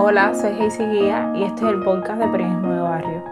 Hola, 0.00 0.32
soy 0.32 0.52
Heisy 0.52 0.84
Guía 0.84 1.32
y 1.34 1.42
este 1.42 1.64
es 1.64 1.72
el 1.72 1.80
podcast 1.80 2.20
de 2.20 2.28
Periodismo 2.28 2.72
de 2.72 2.80
Barrio. 2.80 3.24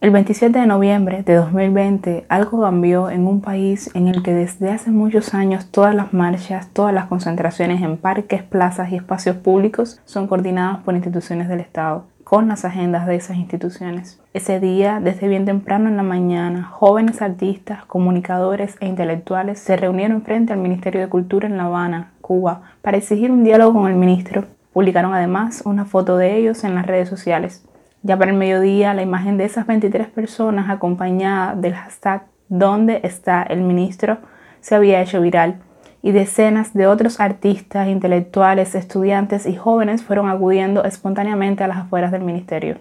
El 0.00 0.10
27 0.10 0.58
de 0.58 0.66
noviembre 0.66 1.22
de 1.24 1.34
2020 1.34 2.24
algo 2.30 2.62
cambió 2.62 3.10
en 3.10 3.26
un 3.26 3.42
país 3.42 3.90
en 3.92 4.08
el 4.08 4.22
que 4.22 4.32
desde 4.32 4.70
hace 4.70 4.90
muchos 4.90 5.34
años 5.34 5.70
todas 5.70 5.94
las 5.94 6.14
marchas, 6.14 6.70
todas 6.72 6.94
las 6.94 7.08
concentraciones 7.08 7.82
en 7.82 7.98
parques, 7.98 8.42
plazas 8.42 8.90
y 8.90 8.96
espacios 8.96 9.36
públicos 9.36 10.00
son 10.06 10.28
coordinadas 10.28 10.78
por 10.78 10.94
instituciones 10.94 11.50
del 11.50 11.60
Estado 11.60 12.06
con 12.28 12.46
las 12.46 12.66
agendas 12.66 13.06
de 13.06 13.14
esas 13.14 13.38
instituciones. 13.38 14.20
Ese 14.34 14.60
día, 14.60 15.00
desde 15.02 15.28
bien 15.28 15.46
temprano 15.46 15.88
en 15.88 15.96
la 15.96 16.02
mañana, 16.02 16.62
jóvenes 16.62 17.22
artistas, 17.22 17.86
comunicadores 17.86 18.76
e 18.80 18.86
intelectuales 18.86 19.58
se 19.58 19.78
reunieron 19.78 20.20
frente 20.20 20.52
al 20.52 20.58
Ministerio 20.58 21.00
de 21.00 21.08
Cultura 21.08 21.48
en 21.48 21.56
La 21.56 21.64
Habana, 21.64 22.12
Cuba, 22.20 22.72
para 22.82 22.98
exigir 22.98 23.30
un 23.30 23.44
diálogo 23.44 23.80
con 23.80 23.90
el 23.90 23.96
ministro. 23.96 24.44
Publicaron 24.74 25.14
además 25.14 25.62
una 25.64 25.86
foto 25.86 26.18
de 26.18 26.36
ellos 26.36 26.64
en 26.64 26.74
las 26.74 26.84
redes 26.84 27.08
sociales. 27.08 27.64
Ya 28.02 28.18
para 28.18 28.30
el 28.30 28.36
mediodía, 28.36 28.92
la 28.92 29.00
imagen 29.00 29.38
de 29.38 29.46
esas 29.46 29.66
23 29.66 30.08
personas 30.08 30.68
acompañada 30.68 31.54
del 31.54 31.72
hashtag 31.72 32.26
¿Dónde 32.50 33.00
está 33.04 33.42
el 33.42 33.62
ministro? 33.62 34.18
se 34.60 34.74
había 34.74 35.00
hecho 35.00 35.22
viral 35.22 35.62
y 36.02 36.12
decenas 36.12 36.74
de 36.74 36.86
otros 36.86 37.20
artistas, 37.20 37.88
intelectuales, 37.88 38.74
estudiantes 38.74 39.46
y 39.46 39.56
jóvenes 39.56 40.02
fueron 40.02 40.28
acudiendo 40.28 40.84
espontáneamente 40.84 41.64
a 41.64 41.68
las 41.68 41.78
afueras 41.78 42.12
del 42.12 42.22
ministerio. 42.22 42.78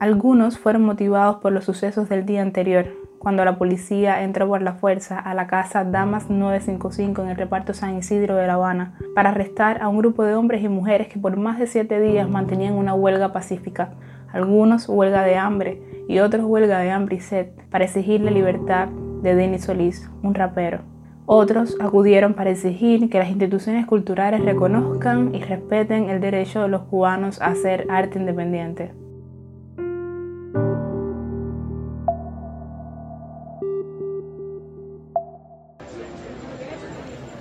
Algunos 0.00 0.58
fueron 0.58 0.82
motivados 0.82 1.36
por 1.36 1.52
los 1.52 1.66
sucesos 1.66 2.08
del 2.08 2.24
día 2.24 2.40
anterior, 2.40 2.86
cuando 3.18 3.44
la 3.44 3.58
policía 3.58 4.22
entró 4.22 4.48
por 4.48 4.62
la 4.62 4.72
fuerza 4.72 5.18
a 5.18 5.34
la 5.34 5.46
casa 5.46 5.84
Damas 5.84 6.30
955 6.30 7.22
en 7.22 7.28
el 7.28 7.36
reparto 7.36 7.74
San 7.74 7.98
Isidro 7.98 8.34
de 8.34 8.46
La 8.46 8.54
Habana 8.54 8.98
para 9.14 9.28
arrestar 9.28 9.82
a 9.82 9.88
un 9.88 9.98
grupo 9.98 10.24
de 10.24 10.34
hombres 10.34 10.64
y 10.64 10.68
mujeres 10.70 11.08
que 11.08 11.18
por 11.18 11.36
más 11.36 11.58
de 11.58 11.66
siete 11.66 12.00
días 12.00 12.30
mantenían 12.30 12.76
una 12.76 12.94
huelga 12.94 13.34
pacífica, 13.34 13.92
algunos 14.32 14.88
huelga 14.88 15.22
de 15.22 15.36
hambre 15.36 15.82
y 16.08 16.18
otros 16.20 16.44
huelga 16.44 16.78
de 16.78 16.90
hambre 16.90 17.16
y 17.16 17.20
sed 17.20 17.48
para 17.70 17.84
exigir 17.84 18.20
la 18.20 18.30
libertad 18.30 18.88
de 19.22 19.34
Denis 19.34 19.64
Solís, 19.64 20.10
un 20.22 20.34
rapero. 20.34 20.80
Otros 21.26 21.76
acudieron 21.80 22.34
para 22.34 22.50
exigir 22.50 23.08
que 23.08 23.18
las 23.18 23.30
instituciones 23.30 23.86
culturales 23.86 24.44
reconozcan 24.44 25.34
y 25.34 25.40
respeten 25.42 26.10
el 26.10 26.20
derecho 26.20 26.62
de 26.62 26.68
los 26.68 26.82
cubanos 26.82 27.40
a 27.40 27.46
hacer 27.46 27.86
arte 27.88 28.18
independiente. 28.18 28.92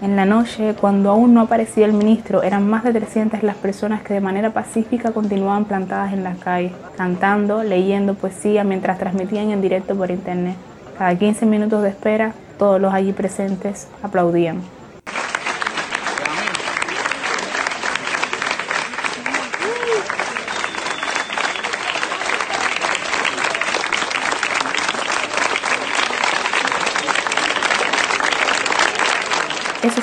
En 0.02 0.16
la 0.16 0.25
noche, 0.25 0.75
cuando 0.80 1.09
aún 1.09 1.33
no 1.33 1.42
aparecía 1.42 1.86
el 1.86 1.92
ministro, 1.92 2.42
eran 2.42 2.69
más 2.69 2.86
de 2.86 2.94
300 2.94 3.44
las 3.44 3.58
personas 3.58 4.02
que 4.02 4.14
de 4.14 4.22
manera 4.22 4.53
pacífica 4.53 5.11
continuaban 5.11 5.66
plantadas 5.66 6.14
en 6.14 6.23
las 6.23 6.38
calles, 6.38 6.72
cantando, 6.95 7.64
leyendo 7.64 8.14
poesía 8.14 8.64
mientras 8.64 8.97
transmitían 8.97 9.52
en 9.52 9.61
directo 9.61 9.95
por 9.95 10.09
internet. 10.09 10.56
Cada 10.97 11.14
15 11.16 11.45
minutos 11.45 11.83
de 11.83 11.89
espera, 11.89 12.33
todos 12.58 12.80
los 12.80 12.94
allí 12.94 13.11
presentes 13.11 13.89
aplaudían. 14.02 14.61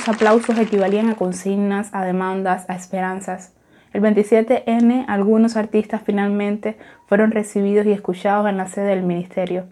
Esos 0.07 0.15
aplausos 0.15 0.57
equivalían 0.61 1.11
a 1.11 1.17
consignas, 1.17 1.93
a 1.93 2.05
demandas, 2.05 2.65
a 2.71 2.77
esperanzas. 2.77 3.53
El 3.93 4.03
27N, 4.03 5.05
algunos 5.09 5.57
artistas 5.57 6.01
finalmente 6.07 6.79
fueron 7.09 7.33
recibidos 7.33 7.87
y 7.87 7.91
escuchados 7.91 8.49
en 8.49 8.57
la 8.57 8.69
sede 8.69 8.91
del 8.91 9.03
ministerio. 9.03 9.65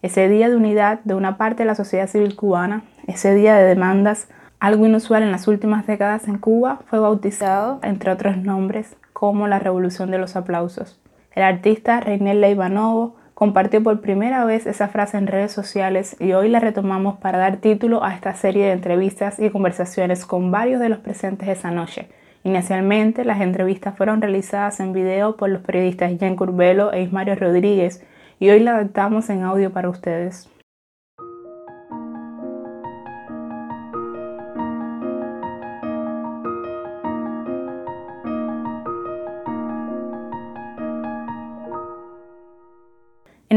Ese 0.00 0.30
día 0.30 0.48
de 0.48 0.56
unidad 0.56 1.00
de 1.04 1.12
una 1.12 1.36
parte 1.36 1.64
de 1.64 1.66
la 1.66 1.74
sociedad 1.74 2.08
civil 2.08 2.36
cubana, 2.36 2.84
ese 3.06 3.34
día 3.34 3.54
de 3.54 3.64
demandas, 3.64 4.28
algo 4.60 4.86
inusual 4.86 5.24
en 5.24 5.30
las 5.30 5.46
últimas 5.46 5.86
décadas 5.86 6.26
en 6.26 6.38
Cuba, 6.38 6.80
fue 6.86 6.98
bautizado, 6.98 7.78
entre 7.82 8.12
otros 8.12 8.38
nombres, 8.38 8.96
como 9.12 9.46
la 9.46 9.58
Revolución 9.58 10.10
de 10.10 10.16
los 10.16 10.36
Aplausos. 10.36 11.02
El 11.32 11.42
artista 11.42 12.00
Reinel 12.00 12.40
Leivanovo 12.40 13.16
compartió 13.34 13.82
por 13.82 14.00
primera 14.00 14.44
vez 14.44 14.66
esa 14.66 14.88
frase 14.88 15.16
en 15.16 15.26
redes 15.26 15.52
sociales 15.52 16.16
y 16.20 16.32
hoy 16.32 16.48
la 16.48 16.60
retomamos 16.60 17.18
para 17.18 17.38
dar 17.38 17.56
título 17.56 18.04
a 18.04 18.14
esta 18.14 18.34
serie 18.34 18.66
de 18.66 18.72
entrevistas 18.72 19.38
y 19.38 19.50
conversaciones 19.50 20.26
con 20.26 20.50
varios 20.50 20.80
de 20.80 20.88
los 20.88 20.98
presentes 20.98 21.48
esa 21.48 21.70
noche. 21.70 22.08
Inicialmente, 22.44 23.24
las 23.24 23.40
entrevistas 23.40 23.96
fueron 23.96 24.20
realizadas 24.20 24.80
en 24.80 24.92
video 24.92 25.36
por 25.36 25.48
los 25.48 25.62
periodistas 25.62 26.12
Jan 26.18 26.36
Curbelo 26.36 26.92
e 26.92 27.02
Ismario 27.02 27.36
Rodríguez 27.36 28.04
y 28.40 28.50
hoy 28.50 28.60
la 28.60 28.72
adaptamos 28.72 29.30
en 29.30 29.42
audio 29.44 29.72
para 29.72 29.88
ustedes. 29.88 30.48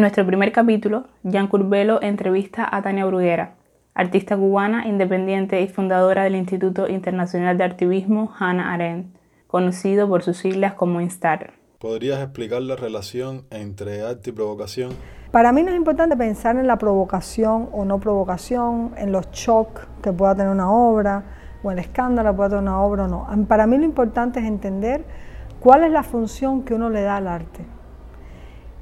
Nuestro 0.06 0.24
primer 0.24 0.52
capítulo, 0.52 1.06
Jan 1.24 1.48
Curbelo 1.48 2.00
entrevista 2.00 2.70
a 2.72 2.84
Tania 2.84 3.06
Bruguera, 3.06 3.56
artista 3.96 4.38
cubana 4.38 4.88
independiente 4.88 5.60
y 5.64 5.68
fundadora 5.68 6.26
del 6.26 6.36
Instituto 6.36 6.88
Internacional 6.88 7.58
de 7.58 7.64
Activismo 7.64 8.32
Hannah 8.38 8.72
Arendt, 8.72 9.08
conocido 9.48 10.08
por 10.08 10.22
sus 10.22 10.38
siglas 10.38 10.76
como 10.76 11.02
INSTAR. 11.02 11.54
¿Podrías 11.80 12.22
explicar 12.22 12.62
la 12.62 12.76
relación 12.76 13.46
entre 13.50 14.04
arte 14.04 14.30
y 14.30 14.34
provocación? 14.34 14.92
Para 15.32 15.52
mí 15.52 15.64
no 15.64 15.72
es 15.72 15.76
importante 15.76 16.16
pensar 16.16 16.56
en 16.58 16.68
la 16.68 16.78
provocación 16.78 17.70
o 17.72 17.84
no 17.84 18.00
provocación, 18.00 18.92
en 18.98 19.12
los 19.12 19.32
shocks 19.32 19.88
que 20.04 20.14
pueda 20.14 20.36
tener 20.36 20.52
una 20.52 20.72
obra 20.72 21.24
o 21.64 21.72
el 21.72 21.80
escándalo 21.80 22.30
que 22.30 22.36
pueda 22.38 22.50
tener 22.50 22.62
una 22.62 22.80
obra 22.80 23.06
o 23.06 23.08
no. 23.08 23.48
Para 23.48 23.66
mí 23.66 23.76
lo 23.76 23.86
importante 23.86 24.40
es 24.40 24.46
entender 24.46 25.04
cuál 25.60 25.84
es 25.84 25.92
la 25.92 26.04
función 26.04 26.62
que 26.62 26.76
uno 26.76 26.92
le 26.92 27.02
da 27.02 27.18
al 27.18 27.28
arte. 27.28 27.66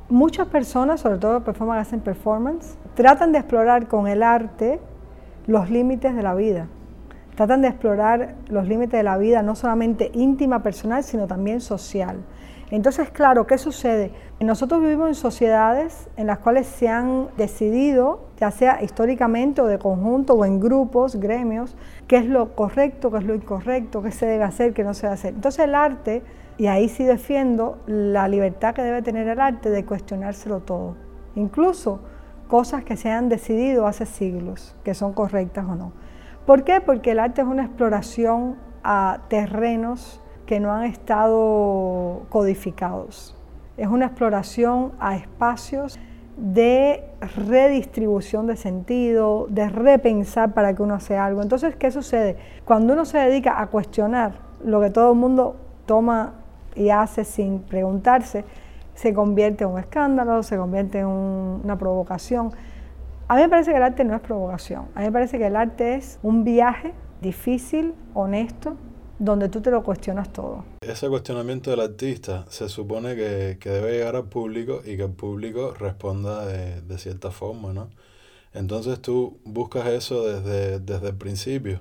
Muchas 0.10 0.48
personas, 0.48 1.00
sobre 1.00 1.18
todo 1.18 1.44
que 1.44 1.52
hacen 1.72 2.02
performance, 2.02 2.78
tratan 2.94 3.32
de 3.32 3.40
explorar 3.40 3.88
con 3.88 4.08
el 4.08 4.22
arte 4.22 4.82
los 5.48 5.70
límites 5.70 6.14
de 6.14 6.22
la 6.22 6.36
vida. 6.36 6.68
Tratan 7.36 7.62
de 7.62 7.70
explorar 7.70 8.36
los 8.48 8.68
límites 8.68 9.00
de 9.00 9.04
la 9.04 9.18
vida 9.18 9.42
no 9.42 9.56
solamente 9.56 10.12
íntima, 10.14 10.62
personal, 10.62 11.04
sino 11.04 11.26
también 11.26 11.62
social. 11.62 12.18
Entonces, 12.70 13.12
claro, 13.12 13.48
¿qué 13.48 13.58
sucede? 13.58 14.12
Nosotros 14.40 14.82
vivimos 14.82 15.08
en 15.08 15.16
sociedades 15.16 16.10
en 16.18 16.28
las 16.28 16.40
cuales 16.40 16.68
se 16.68 16.90
han 16.90 17.28
decidido, 17.38 18.26
ya 18.40 18.52
sea 18.52 18.84
históricamente 18.84 19.62
o 19.62 19.68
de 19.68 19.80
conjunto 19.80 20.34
o 20.34 20.44
en 20.44 20.60
grupos, 20.60 21.16
gremios, 21.16 21.78
qué 22.08 22.18
es 22.18 22.26
lo 22.26 22.56
correcto, 22.56 23.10
qué 23.10 23.20
es 23.20 23.24
lo 23.24 23.36
incorrecto, 23.36 24.02
qué 24.02 24.12
se 24.12 24.26
debe 24.26 24.44
hacer, 24.44 24.74
qué 24.74 24.84
no 24.84 24.94
se 24.94 25.04
debe 25.04 25.14
hacer. 25.14 25.34
Entonces 25.34 25.64
el 25.64 25.76
arte 25.76 26.24
y 26.58 26.68
ahí 26.68 26.90
sí 26.90 27.04
defiendo 27.04 27.80
la 27.88 28.28
libertad 28.28 28.74
que 28.74 28.84
debe 28.84 29.02
tener 29.02 29.28
el 29.28 29.40
arte 29.40 29.70
de 29.70 29.86
cuestionárselo 29.86 30.60
todo, 30.60 30.96
incluso 31.36 32.02
cosas 32.48 32.84
que 32.84 32.98
se 32.98 33.10
han 33.10 33.30
decidido 33.30 33.88
hace 33.88 34.06
siglos, 34.06 34.76
que 34.84 34.94
son 34.94 35.14
correctas 35.14 35.66
o 35.68 35.76
no. 35.76 35.92
¿Por 36.46 36.64
qué? 36.64 36.82
Porque 36.82 37.12
el 37.12 37.20
arte 37.20 37.42
es 37.42 37.48
una 37.48 37.64
exploración 37.64 38.58
a 38.84 39.22
terrenos 39.30 40.22
que 40.46 40.60
no 40.60 40.72
han 40.72 40.84
estado 40.84 42.26
codificados. 42.30 43.36
Es 43.78 43.88
una 43.88 44.06
exploración 44.06 44.92
a 45.00 45.16
espacios 45.16 45.98
de 46.38 47.04
redistribución 47.22 48.48
de 48.48 48.56
sentido, 48.56 49.48
de 49.50 49.70
repensar 49.70 50.54
para 50.54 50.76
que 50.76 50.84
uno 50.84 50.96
haga 50.96 51.26
algo. 51.26 51.42
Entonces, 51.42 51.76
¿qué 51.76 51.92
sucede? 51.92 52.38
Cuando 52.66 52.94
uno 52.94 53.06
se 53.06 53.18
dedica 53.20 53.62
a 53.62 53.68
cuestionar 53.68 54.34
lo 54.64 54.82
que 54.82 54.90
todo 54.90 55.14
el 55.14 55.18
mundo 55.18 55.56
toma 55.86 56.43
y 56.76 56.90
hace 56.90 57.24
sin 57.24 57.60
preguntarse, 57.60 58.46
se 58.94 59.14
convierte 59.14 59.64
en 59.64 59.72
un 59.72 59.80
escándalo, 59.80 60.44
se 60.44 60.58
convierte 60.58 61.00
en 61.00 61.08
una 61.08 61.78
provocación. 61.78 62.52
A 63.28 63.36
mí 63.36 63.42
me 63.42 63.50
parece 63.50 63.72
que 63.72 63.78
el 63.78 63.84
arte 63.84 64.04
no 64.04 64.16
es 64.16 64.22
provocación, 64.22 64.88
a 64.96 65.00
mí 65.00 65.06
me 65.06 65.12
parece 65.12 65.38
que 65.38 65.48
el 65.48 65.56
arte 65.56 65.96
es 65.96 66.20
un 66.22 66.44
viaje 66.44 66.94
difícil, 67.22 67.94
honesto, 68.14 68.76
donde 69.18 69.48
tú 69.48 69.62
te 69.62 69.72
lo 69.72 69.84
cuestionas 69.84 70.32
todo. 70.34 70.66
Ese 70.82 71.08
cuestionamiento 71.08 71.72
del 71.72 71.80
artista 71.80 72.46
se 72.50 72.68
supone 72.68 73.16
que, 73.16 73.58
debe 73.64 73.94
llegar 73.94 74.16
al 74.16 74.26
público 74.26 74.82
y 74.86 74.98
que 74.98 75.04
el 75.04 75.12
público 75.12 75.74
responda 75.74 76.46
de, 76.46 76.82
de 76.82 76.98
cierta 76.98 77.32
forma, 77.32 77.74
¿no? 77.74 77.90
Entonces 78.54 79.02
tú 79.02 79.40
buscas 79.44 79.88
eso 79.88 80.28
desde, 80.28 80.80
desde 80.80 81.10
el 81.10 81.16
principio. 81.16 81.80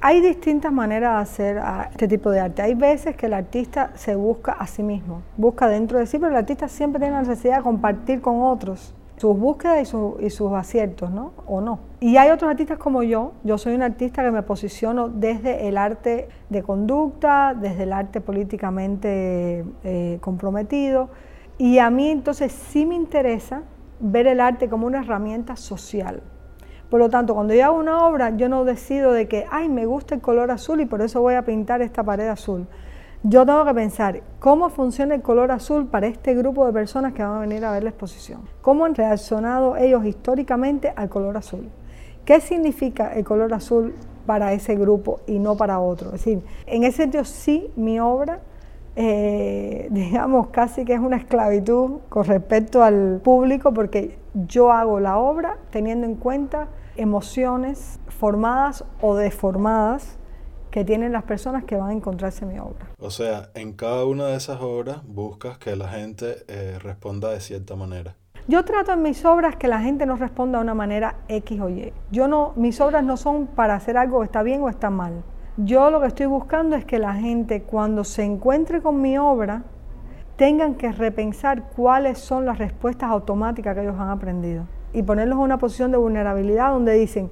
Hay 0.00 0.20
distintas 0.20 0.72
maneras 0.72 1.16
de 1.16 1.22
hacer 1.22 1.58
ah, 1.58 1.88
este 1.90 2.06
tipo 2.06 2.30
de 2.30 2.38
arte. 2.38 2.62
Hay 2.62 2.74
veces 2.74 3.16
que 3.16 3.26
el 3.26 3.34
artista 3.34 3.90
se 3.94 4.14
busca 4.14 4.52
a 4.52 4.66
sí 4.68 4.84
mismo, 4.84 5.22
busca 5.36 5.68
dentro 5.68 5.98
de 5.98 6.06
sí, 6.06 6.18
pero 6.18 6.30
el 6.30 6.36
artista 6.36 6.68
siempre 6.68 7.00
tiene 7.00 7.14
la 7.14 7.22
necesidad 7.22 7.56
de 7.56 7.62
compartir 7.62 8.20
con 8.20 8.42
otros 8.42 8.94
sus 9.16 9.36
búsquedas 9.36 9.92
y, 10.20 10.30
sus 10.30 10.52
aciertos, 10.52 11.10
¿no? 11.10 11.32
O 11.46 11.60
no. 11.60 11.80
Y 11.98 12.16
hay 12.16 12.30
otros 12.30 12.50
artistas 12.50 12.78
como 12.78 13.02
yo, 13.02 13.32
yo 13.42 13.58
soy 13.58 13.74
un 13.74 13.82
artista 13.82 14.22
que 14.22 14.30
me 14.30 14.42
posiciono 14.42 15.08
desde 15.08 15.66
el 15.66 15.76
arte 15.76 16.28
de 16.48 16.62
conducta, 16.62 17.54
desde 17.60 17.82
el 17.82 17.92
arte 17.92 18.20
políticamente 18.20 19.64
eh, 19.82 20.18
comprometido, 20.20 21.10
y 21.58 21.78
a 21.78 21.90
mí 21.90 22.10
entonces 22.10 22.52
sí 22.52 22.86
me 22.86 22.94
interesa 22.94 23.62
ver 23.98 24.28
el 24.28 24.40
arte 24.40 24.68
como 24.68 24.86
una 24.86 25.00
herramienta 25.00 25.56
social. 25.56 26.22
Por 26.90 27.00
lo 27.00 27.10
tanto, 27.10 27.34
cuando 27.34 27.52
yo 27.52 27.64
hago 27.66 27.78
una 27.78 28.06
obra, 28.06 28.36
yo 28.36 28.48
no 28.48 28.64
decido 28.64 29.12
de 29.12 29.28
que, 29.28 29.44
ay, 29.50 29.68
me 29.68 29.84
gusta 29.84 30.14
el 30.14 30.20
color 30.22 30.50
azul 30.50 30.80
y 30.80 30.86
por 30.86 31.02
eso 31.02 31.20
voy 31.20 31.34
a 31.34 31.42
pintar 31.42 31.82
esta 31.82 32.02
pared 32.02 32.28
azul. 32.28 32.66
Yo 33.24 33.44
tengo 33.44 33.64
que 33.64 33.74
pensar 33.74 34.22
cómo 34.38 34.70
funciona 34.70 35.16
el 35.16 35.22
color 35.22 35.50
azul 35.50 35.86
para 35.86 36.06
este 36.06 36.34
grupo 36.34 36.64
de 36.64 36.72
personas 36.72 37.12
que 37.12 37.22
van 37.22 37.36
a 37.36 37.40
venir 37.40 37.64
a 37.64 37.72
ver 37.72 37.82
la 37.82 37.90
exposición. 37.90 38.42
¿Cómo 38.62 38.84
han 38.84 38.94
reaccionado 38.94 39.76
ellos 39.76 40.04
históricamente 40.06 40.92
al 40.94 41.08
color 41.08 41.36
azul? 41.36 41.68
¿Qué 42.24 42.40
significa 42.40 43.12
el 43.14 43.24
color 43.24 43.52
azul 43.52 43.94
para 44.24 44.52
ese 44.52 44.76
grupo 44.76 45.20
y 45.26 45.40
no 45.40 45.56
para 45.56 45.80
otro? 45.80 46.08
Es 46.14 46.24
decir, 46.24 46.42
en 46.66 46.84
ese 46.84 46.98
sentido 46.98 47.24
sí 47.24 47.72
mi 47.74 47.98
obra, 47.98 48.38
eh, 48.94 49.88
digamos, 49.90 50.48
casi 50.48 50.84
que 50.84 50.94
es 50.94 51.00
una 51.00 51.16
esclavitud 51.16 51.98
con 52.08 52.24
respecto 52.24 52.84
al 52.84 53.20
público 53.24 53.74
porque 53.74 54.16
yo 54.46 54.72
hago 54.72 55.00
la 55.00 55.18
obra 55.18 55.58
teniendo 55.70 56.06
en 56.06 56.14
cuenta 56.14 56.68
emociones 56.96 58.00
formadas 58.08 58.84
o 59.00 59.16
deformadas 59.16 60.18
que 60.70 60.84
tienen 60.84 61.12
las 61.12 61.24
personas 61.24 61.64
que 61.64 61.76
van 61.76 61.90
a 61.90 61.92
encontrarse 61.92 62.44
en 62.44 62.52
mi 62.52 62.58
obra. 62.58 62.88
O 63.00 63.10
sea, 63.10 63.50
en 63.54 63.72
cada 63.72 64.04
una 64.04 64.26
de 64.26 64.36
esas 64.36 64.60
obras 64.60 65.00
buscas 65.06 65.58
que 65.58 65.74
la 65.76 65.88
gente 65.88 66.44
eh, 66.46 66.78
responda 66.80 67.30
de 67.30 67.40
cierta 67.40 67.74
manera. 67.74 68.14
Yo 68.46 68.64
trato 68.64 68.92
en 68.92 69.02
mis 69.02 69.24
obras 69.24 69.56
que 69.56 69.68
la 69.68 69.80
gente 69.80 70.06
no 70.06 70.16
responda 70.16 70.58
de 70.58 70.64
una 70.64 70.74
manera 70.74 71.16
X 71.28 71.60
o 71.60 71.68
Y. 71.68 71.92
Yo 72.10 72.28
no, 72.28 72.52
mis 72.56 72.80
obras 72.80 73.04
no 73.04 73.16
son 73.16 73.46
para 73.46 73.74
hacer 73.74 73.96
algo 73.96 74.20
que 74.20 74.26
está 74.26 74.42
bien 74.42 74.62
o 74.62 74.68
está 74.68 74.90
mal. 74.90 75.22
Yo 75.56 75.90
lo 75.90 76.00
que 76.00 76.06
estoy 76.06 76.26
buscando 76.26 76.76
es 76.76 76.84
que 76.84 76.98
la 76.98 77.14
gente 77.14 77.62
cuando 77.62 78.04
se 78.04 78.22
encuentre 78.22 78.80
con 78.80 79.02
mi 79.02 79.18
obra 79.18 79.64
tengan 80.38 80.76
que 80.76 80.92
repensar 80.92 81.64
cuáles 81.76 82.16
son 82.18 82.46
las 82.46 82.58
respuestas 82.58 83.10
automáticas 83.10 83.74
que 83.74 83.82
ellos 83.82 83.96
han 83.98 84.08
aprendido 84.08 84.66
y 84.92 85.02
ponerlos 85.02 85.36
en 85.36 85.42
una 85.42 85.58
posición 85.58 85.90
de 85.90 85.98
vulnerabilidad 85.98 86.70
donde 86.70 86.92
dicen, 86.94 87.28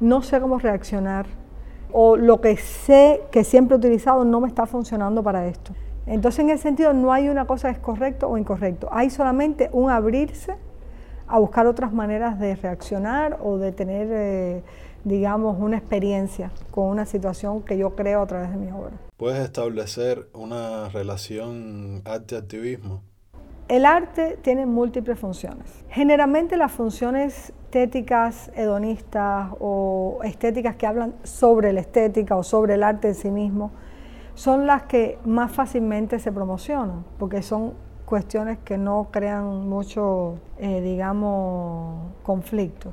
no 0.00 0.22
sé 0.22 0.40
cómo 0.40 0.58
reaccionar, 0.58 1.26
o 1.92 2.16
lo 2.16 2.40
que 2.40 2.56
sé 2.56 3.22
que 3.30 3.44
siempre 3.44 3.76
he 3.76 3.78
utilizado 3.78 4.24
no 4.24 4.40
me 4.40 4.48
está 4.48 4.66
funcionando 4.66 5.22
para 5.22 5.46
esto. 5.46 5.72
Entonces 6.04 6.40
en 6.40 6.50
ese 6.50 6.64
sentido 6.64 6.92
no 6.92 7.12
hay 7.12 7.28
una 7.28 7.46
cosa 7.46 7.68
que 7.68 7.74
es 7.74 7.78
correcto 7.78 8.28
o 8.28 8.36
incorrecto, 8.36 8.88
hay 8.90 9.08
solamente 9.08 9.70
un 9.72 9.88
abrirse 9.88 10.56
a 11.28 11.38
buscar 11.38 11.68
otras 11.68 11.92
maneras 11.92 12.40
de 12.40 12.56
reaccionar 12.56 13.38
o 13.40 13.56
de 13.56 13.70
tener, 13.70 14.08
eh, 14.10 14.62
digamos, 15.04 15.60
una 15.60 15.76
experiencia 15.76 16.50
con 16.72 16.88
una 16.88 17.06
situación 17.06 17.62
que 17.62 17.78
yo 17.78 17.94
creo 17.94 18.20
a 18.20 18.26
través 18.26 18.50
de 18.50 18.56
mi 18.56 18.72
obra. 18.72 19.11
¿Puedes 19.22 19.38
establecer 19.38 20.26
una 20.34 20.88
relación 20.88 22.02
arte-activismo? 22.04 23.04
El 23.68 23.86
arte 23.86 24.36
tiene 24.42 24.66
múltiples 24.66 25.16
funciones. 25.16 25.84
Generalmente 25.90 26.56
las 26.56 26.72
funciones 26.72 27.52
estéticas 27.66 28.50
hedonistas 28.56 29.50
o 29.60 30.18
estéticas 30.24 30.74
que 30.74 30.88
hablan 30.88 31.14
sobre 31.22 31.72
la 31.72 31.82
estética 31.82 32.36
o 32.36 32.42
sobre 32.42 32.74
el 32.74 32.82
arte 32.82 33.06
en 33.06 33.14
sí 33.14 33.30
mismo 33.30 33.70
son 34.34 34.66
las 34.66 34.82
que 34.86 35.20
más 35.24 35.52
fácilmente 35.52 36.18
se 36.18 36.32
promocionan, 36.32 37.04
porque 37.20 37.42
son 37.42 37.74
cuestiones 38.04 38.58
que 38.64 38.76
no 38.76 39.10
crean 39.12 39.68
mucho, 39.68 40.40
eh, 40.58 40.80
digamos, 40.80 42.10
conflicto. 42.24 42.92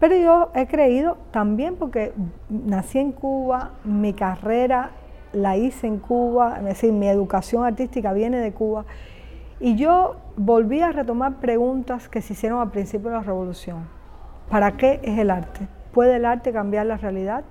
Pero 0.00 0.16
yo 0.16 0.50
he 0.54 0.66
creído 0.66 1.16
también 1.30 1.76
porque 1.76 2.12
nací 2.50 2.98
en 2.98 3.12
Cuba, 3.12 3.70
mi 3.84 4.12
carrera 4.12 4.90
la 5.32 5.56
hice 5.56 5.86
en 5.86 5.98
Cuba, 5.98 6.56
es 6.58 6.64
decir, 6.64 6.92
mi 6.92 7.08
educación 7.08 7.64
artística 7.64 8.12
viene 8.12 8.38
de 8.38 8.52
Cuba, 8.52 8.84
y 9.58 9.76
yo 9.76 10.16
volví 10.36 10.80
a 10.80 10.92
retomar 10.92 11.36
preguntas 11.36 12.08
que 12.08 12.20
se 12.20 12.34
hicieron 12.34 12.60
al 12.60 12.70
principio 12.70 13.10
de 13.10 13.16
la 13.16 13.22
revolución. 13.22 13.88
¿Para 14.50 14.72
qué 14.72 15.00
es 15.02 15.18
el 15.18 15.30
arte? 15.30 15.66
¿Puede 15.92 16.16
el 16.16 16.24
arte 16.24 16.52
cambiar 16.52 16.86
la 16.86 16.98
realidad? 16.98 17.44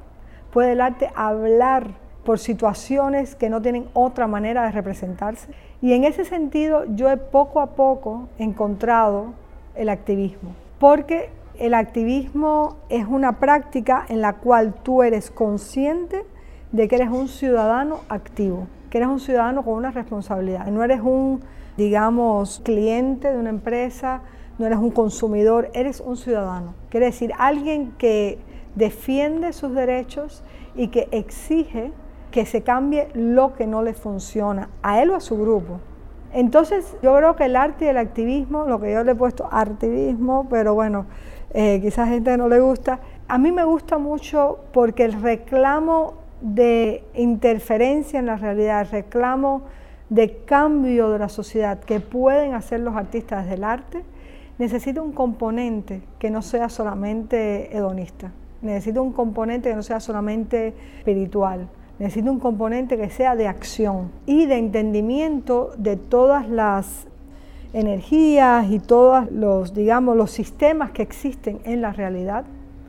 ¿Puede 0.51 0.73
el 0.73 0.81
arte 0.81 1.09
hablar 1.15 1.91
por 2.23 2.39
situaciones 2.39 3.35
que 3.35 3.49
no 3.49 3.61
tienen 3.61 3.89
otra 3.93 4.27
manera 4.27 4.63
de 4.65 4.71
representarse? 4.71 5.51
Y 5.81 5.93
en 5.93 6.03
ese 6.03 6.25
sentido 6.25 6.85
yo 6.95 7.09
he 7.09 7.17
poco 7.17 7.59
a 7.59 7.71
poco 7.71 8.29
encontrado 8.37 9.33
el 9.75 9.89
activismo, 9.89 10.51
porque 10.79 11.29
el 11.59 11.73
activismo 11.73 12.77
es 12.89 13.05
una 13.05 13.39
práctica 13.39 14.05
en 14.09 14.21
la 14.21 14.33
cual 14.33 14.73
tú 14.83 15.03
eres 15.03 15.31
consciente 15.31 16.25
de 16.71 16.87
que 16.87 16.95
eres 16.95 17.09
un 17.09 17.27
ciudadano 17.27 18.01
activo, 18.09 18.67
que 18.89 18.97
eres 18.97 19.09
un 19.09 19.19
ciudadano 19.19 19.63
con 19.63 19.75
una 19.75 19.91
responsabilidad, 19.91 20.67
no 20.67 20.83
eres 20.83 21.01
un, 21.01 21.41
digamos, 21.77 22.61
cliente 22.63 23.31
de 23.31 23.37
una 23.37 23.49
empresa, 23.49 24.21
no 24.57 24.65
eres 24.65 24.79
un 24.79 24.91
consumidor, 24.91 25.69
eres 25.73 25.99
un 25.99 26.17
ciudadano. 26.17 26.73
Quiere 26.89 27.07
decir, 27.07 27.31
alguien 27.37 27.93
que 27.97 28.39
defiende 28.75 29.53
sus 29.53 29.73
derechos 29.73 30.43
y 30.75 30.89
que 30.89 31.07
exige 31.11 31.91
que 32.31 32.45
se 32.45 32.63
cambie 32.63 33.07
lo 33.13 33.53
que 33.53 33.65
no 33.67 33.81
le 33.81 33.93
funciona 33.93 34.69
a 34.83 35.01
él 35.01 35.09
o 35.11 35.15
a 35.15 35.21
su 35.21 35.37
grupo. 35.37 35.79
Entonces, 36.33 36.97
yo 37.01 37.15
creo 37.15 37.37
que 37.37 37.45
el 37.45 37.55
arte 37.55 37.85
y 37.85 37.87
el 37.87 37.97
activismo, 37.97 38.65
lo 38.65 38.81
que 38.81 38.91
yo 38.91 39.05
le 39.05 39.13
he 39.13 39.15
puesto 39.15 39.47
activismo, 39.49 40.47
pero 40.49 40.73
bueno, 40.73 41.05
eh, 41.53 41.79
quizás 41.81 41.99
a 41.99 42.11
gente 42.11 42.35
no 42.35 42.49
le 42.49 42.59
gusta, 42.59 42.99
a 43.29 43.37
mí 43.37 43.53
me 43.53 43.63
gusta 43.63 43.97
mucho 43.97 44.59
porque 44.73 45.05
el 45.05 45.13
reclamo 45.21 46.24
de 46.41 47.03
interferencia 47.13 48.19
en 48.19 48.25
la 48.25 48.35
realidad, 48.35 48.87
reclamo 48.91 49.63
de 50.09 50.37
cambio 50.45 51.09
de 51.09 51.19
la 51.19 51.29
sociedad 51.29 51.79
que 51.79 51.99
pueden 51.99 52.53
hacer 52.53 52.79
los 52.79 52.95
artistas 52.95 53.49
del 53.49 53.63
arte, 53.63 54.03
necesita 54.57 55.01
un 55.01 55.11
componente 55.11 56.01
que 56.19 56.29
no 56.29 56.41
sea 56.41 56.69
solamente 56.69 57.75
hedonista, 57.75 58.31
necesita 58.61 59.01
un 59.01 59.11
componente 59.11 59.69
que 59.69 59.75
no 59.75 59.83
sea 59.83 59.99
solamente 59.99 60.73
espiritual, 60.99 61.67
necesita 61.99 62.31
un 62.31 62.39
componente 62.39 62.97
que 62.97 63.09
sea 63.09 63.35
de 63.35 63.47
acción 63.47 64.11
y 64.25 64.45
de 64.45 64.57
entendimiento 64.57 65.71
de 65.77 65.95
todas 65.95 66.47
las 66.47 67.07
energías 67.73 68.69
y 68.69 68.79
todos 68.79 69.29
los, 69.31 69.73
digamos, 69.73 70.15
los 70.15 70.31
sistemas 70.31 70.91
que 70.91 71.01
existen 71.01 71.59
en 71.65 71.81
la 71.81 71.91
realidad 71.91 72.45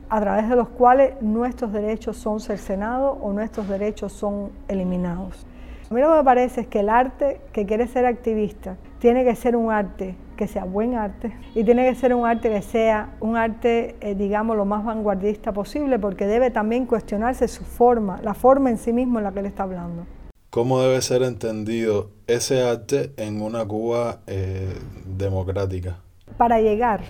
a 0.09 0.21
través 0.21 0.49
de 0.49 0.55
los 0.55 0.69
cuales 0.69 1.21
nuestros 1.21 1.73
derechos 1.73 2.17
son 2.17 2.39
cercenados 2.39 3.17
o 3.21 3.33
nuestros 3.33 3.67
derechos 3.67 4.13
son 4.13 4.51
eliminados. 4.67 5.45
A 5.89 5.93
mí 5.93 6.01
lo 6.01 6.09
que 6.09 6.17
me 6.17 6.23
parece 6.23 6.61
es 6.61 6.67
que 6.67 6.81
el 6.81 6.89
arte 6.89 7.39
que 7.53 7.65
quiere 7.65 7.87
ser 7.87 8.05
activista 8.05 8.75
tiene 8.99 9.23
que 9.23 9.35
ser 9.35 9.55
un 9.55 9.71
arte 9.71 10.15
que 10.35 10.47
sea 10.47 10.65
buen 10.65 10.95
arte 10.95 11.33
y 11.55 11.63
tiene 11.63 11.87
que 11.87 11.95
ser 11.95 12.13
un 12.13 12.25
arte 12.25 12.49
que 12.49 12.61
sea 12.61 13.15
un 13.21 13.37
arte, 13.37 13.95
eh, 14.01 14.13
digamos, 14.13 14.57
lo 14.57 14.65
más 14.65 14.83
vanguardista 14.83 15.51
posible 15.51 15.97
porque 15.97 16.27
debe 16.27 16.51
también 16.51 16.85
cuestionarse 16.85 17.47
su 17.47 17.63
forma, 17.63 18.19
la 18.21 18.33
forma 18.33 18.69
en 18.69 18.77
sí 18.77 18.93
mismo 18.93 19.17
en 19.17 19.23
la 19.23 19.31
que 19.31 19.39
él 19.39 19.45
está 19.45 19.63
hablando. 19.63 20.05
¿Cómo 20.49 20.81
debe 20.81 21.01
ser 21.01 21.23
entendido 21.23 22.09
ese 22.27 22.63
arte 22.63 23.11
en 23.17 23.41
una 23.41 23.65
Cuba 23.65 24.19
eh, 24.27 24.73
democrática? 25.05 25.97
Para 26.37 26.59
llegar 26.59 27.01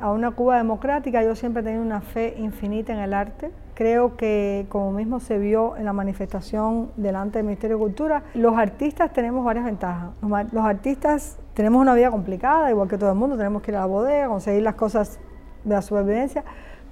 a 0.00 0.12
una 0.12 0.30
Cuba 0.32 0.56
democrática 0.58 1.22
yo 1.22 1.34
siempre 1.34 1.62
he 1.62 1.64
tenido 1.64 1.82
una 1.82 2.00
fe 2.00 2.34
infinita 2.38 2.92
en 2.92 2.98
el 2.98 3.14
arte. 3.14 3.50
Creo 3.74 4.16
que, 4.16 4.66
como 4.68 4.92
mismo 4.92 5.20
se 5.20 5.38
vio 5.38 5.76
en 5.76 5.84
la 5.84 5.92
manifestación 5.92 6.90
delante 6.96 7.38
del 7.38 7.46
Ministerio 7.46 7.76
de 7.76 7.82
Cultura, 7.82 8.22
los 8.34 8.56
artistas 8.56 9.12
tenemos 9.12 9.44
varias 9.44 9.64
ventajas. 9.64 10.10
Los 10.22 10.64
artistas 10.64 11.38
tenemos 11.54 11.80
una 11.80 11.94
vida 11.94 12.10
complicada, 12.10 12.70
igual 12.70 12.88
que 12.88 12.98
todo 12.98 13.10
el 13.10 13.16
mundo, 13.16 13.36
tenemos 13.36 13.62
que 13.62 13.70
ir 13.70 13.76
a 13.76 13.80
la 13.80 13.86
bodega, 13.86 14.28
conseguir 14.28 14.62
las 14.62 14.74
cosas 14.74 15.18
de 15.64 15.74
la 15.74 15.82
supervivencia, 15.82 16.44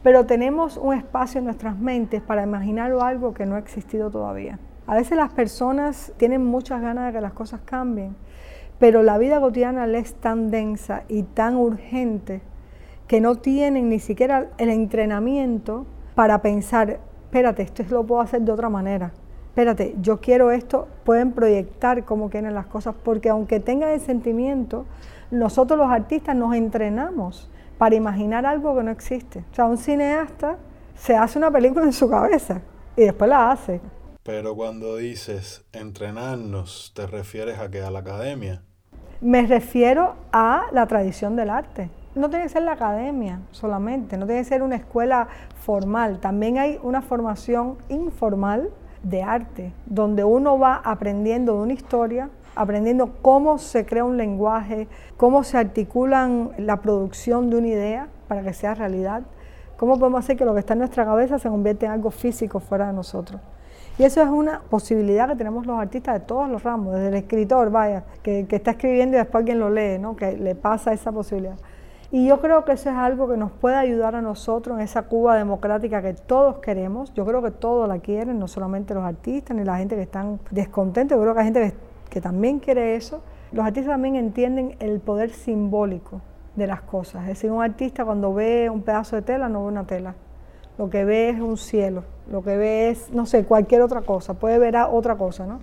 pero 0.03 0.27
tenemos 0.27 0.77
un 0.77 0.95
espacio 0.95 1.39
en 1.39 1.47
nuestras 1.47 1.79
mentes 1.79 2.21
para 2.21 2.43
imaginar 2.43 2.93
algo 2.93 3.33
que 3.33 3.47
no 3.47 3.55
ha 3.55 3.59
existido 3.59 4.11
todavía. 4.11 4.59
A 4.87 4.95
veces 4.95 5.17
las 5.17 5.33
personas 5.33 6.13
tienen 6.19 6.45
muchas 6.45 6.83
ganas 6.83 7.07
de 7.07 7.13
que 7.13 7.23
las 7.23 7.33
cosas 7.33 7.61
cambien, 7.65 8.15
pero 8.79 9.03
la 9.03 9.17
vida 9.17 9.41
cotidiana 9.41 9.87
les 9.87 10.05
es 10.05 10.15
tan 10.17 10.51
densa 10.51 11.05
y 11.09 11.23
tan 11.23 11.57
urgente 11.57 12.43
que 13.07 13.21
no 13.21 13.37
tienen 13.37 13.89
ni 13.89 13.99
siquiera 13.99 14.49
el 14.59 14.71
entrenamiento 14.71 15.87
para 16.15 16.41
pensar, 16.41 17.01
espérate, 17.25 17.63
esto 17.63 17.85
lo 17.91 18.05
puedo 18.05 18.21
hacer 18.21 18.43
de 18.43 18.53
otra 18.53 18.69
manera. 18.69 19.13
Espérate, 19.49 19.95
yo 20.01 20.21
quiero 20.21 20.51
esto, 20.51 20.89
pueden 21.05 21.33
proyectar 21.33 22.05
cómo 22.05 22.31
quieren 22.31 22.55
las 22.55 22.67
cosas, 22.67 22.95
porque 23.05 23.29
aunque 23.29 23.61
tengan 23.61 23.91
el 23.91 24.01
sentimiento, 24.01 24.87
nosotros 25.31 25.79
los 25.79 25.89
artistas 25.89 26.35
nos 26.35 26.55
entrenamos 26.55 27.51
para 27.79 27.95
imaginar 27.95 28.47
algo 28.47 28.77
que 28.77 28.83
no 28.83 28.91
existe. 28.91 29.45
O 29.53 29.55
sea, 29.55 29.67
un 29.67 29.79
cineasta 29.79 30.57
se 30.97 31.15
hace 31.15 31.39
una 31.39 31.51
película 31.51 31.85
en 31.85 31.93
su 31.93 32.09
cabeza 32.09 32.63
y 32.97 33.03
después 33.03 33.29
la 33.29 33.51
hace. 33.51 33.81
Pero 34.23 34.57
cuando 34.57 34.97
dices 34.97 35.65
entrenarnos, 35.73 36.93
¿te 36.97 37.07
refieres 37.07 37.59
a 37.59 37.71
que 37.71 37.83
a 37.83 37.91
la 37.91 37.99
academia? 37.99 38.63
Me 39.21 39.47
refiero 39.47 40.15
a 40.33 40.67
la 40.73 40.87
tradición 40.87 41.37
del 41.37 41.51
arte 41.51 41.91
no 42.15 42.31
tiene 42.31 42.45
que 42.45 42.51
ser 42.51 42.63
la 42.63 42.73
academia 42.73 43.41
solamente, 43.51 44.17
no 44.17 44.27
tiene 44.27 44.43
que 44.43 44.49
ser 44.49 44.63
una 44.63 44.77
escuela 44.77 45.29
formal, 45.57 46.21
también 46.21 46.59
hay 46.59 46.79
una 46.83 47.03
formación 47.03 47.77
informal 47.89 48.71
de 49.03 49.23
arte, 49.23 49.73
donde 49.87 50.25
uno 50.25 50.59
va 50.59 50.77
aprendiendo 50.77 51.55
de 51.55 51.63
una 51.63 51.73
historia, 51.73 52.31
aprendiendo 52.55 53.15
cómo 53.21 53.59
se 53.59 53.85
crea 53.85 54.05
un 54.05 54.17
lenguaje, 54.17 54.89
cómo 55.17 55.45
se 55.45 55.59
articulan 55.59 56.53
la 56.59 56.81
producción 56.81 57.51
de 57.51 57.57
una 57.57 57.69
idea 57.69 58.09
para 58.29 58.43
que 58.43 58.53
sea 58.53 58.75
realidad, 58.75 59.23
cómo 59.77 59.99
podemos 59.99 60.21
hacer 60.25 60.37
que 60.37 60.45
lo 60.45 60.55
que 60.55 60.61
está 60.61 60.75
en 60.75 60.81
nuestra 60.81 61.05
cabeza 61.05 61.39
se 61.39 61.49
convierta 61.49 61.87
en 61.87 61.93
algo 61.93 62.11
físico 62.11 62.61
fuera 62.61 62.87
de 62.87 62.93
nosotros. 62.93 63.41
Y 63.99 64.03
eso 64.03 64.23
es 64.23 64.29
una 64.29 64.61
posibilidad 64.63 65.29
que 65.29 65.37
tenemos 65.37 65.67
los 65.67 65.79
artistas 65.79 66.15
de 66.15 66.27
todos 66.27 66.49
los 66.49 66.63
ramos, 66.65 66.95
desde 66.95 67.09
el 67.09 67.15
escritor, 67.15 67.71
vaya, 67.71 68.05
que, 68.23 68.47
está 68.51 68.73
escribiendo 68.73 69.17
y 69.17 69.19
después 69.19 69.43
alguien 69.43 69.61
lo 69.61 69.71
lee, 69.71 69.99
¿no? 70.01 70.17
que 70.17 70.37
le 70.37 70.55
pasa 70.57 70.93
esa 70.93 71.13
posibilidad. 71.13 71.57
Y 72.11 72.27
yo 72.27 72.41
creo 72.41 72.65
que 72.65 72.73
eso 72.73 72.91
es 72.91 72.97
algo 72.97 73.29
que 73.29 73.37
nos 73.37 73.51
puede 73.53 73.77
ayudar 73.77 74.15
a 74.15 74.23
nosotros 74.23 74.77
en 74.79 74.85
esa 74.85 75.03
Cuba 75.03 75.37
democrática 75.37 76.03
que 76.03 76.15
todos 76.15 76.59
queremos. 76.59 77.13
Yo 77.15 77.25
creo 77.25 77.43
que 77.43 77.51
todos 77.51 77.89
la 77.89 77.99
quieren, 77.99 78.39
no 78.39 78.49
solamente 78.49 78.95
los 78.95 79.05
artistas 79.05 79.57
ni 79.57 79.65
la 79.65 79.79
gente 79.79 79.97
que 79.97 80.03
están 80.03 80.41
descontentos, 80.51 81.17
yo 81.17 81.23
creo 81.23 81.35
que 81.35 81.41
hay 81.41 81.47
gente 81.47 81.75
que, 82.11 82.21
también 82.21 82.61
quiere 82.61 82.95
eso. 82.95 83.23
Los 83.53 83.65
artistas 83.65 83.93
también 83.93 84.17
entienden 84.17 84.77
el 84.79 85.01
poder 85.01 85.31
simbólico 85.31 86.21
de 86.55 86.67
las 86.67 86.83
cosas. 86.83 87.23
Es 87.23 87.29
decir, 87.29 87.51
un 87.51 87.63
artista 87.63 88.05
cuando 88.05 88.33
ve 88.33 88.71
un 88.71 88.83
pedazo 88.83 89.17
de 89.17 89.23
tela 89.23 89.49
no 89.49 89.63
ve 89.63 89.69
una 89.69 89.85
tela. 89.85 90.15
Lo 90.79 90.91
que 90.91 91.05
ve 91.05 91.31
es 91.31 91.41
un 91.41 91.57
cielo, 91.57 92.03
lo 92.31 92.43
que 92.43 92.57
ve 92.57 92.91
es, 92.91 93.11
no 93.13 93.27
sé, 93.27 93.45
cualquier 93.45 93.83
otra 93.83 94.03
cosa, 94.03 94.35
puede 94.35 94.59
ver 94.59 94.77
otra 94.77 95.17
cosa, 95.17 95.47
¿no? 95.47 95.61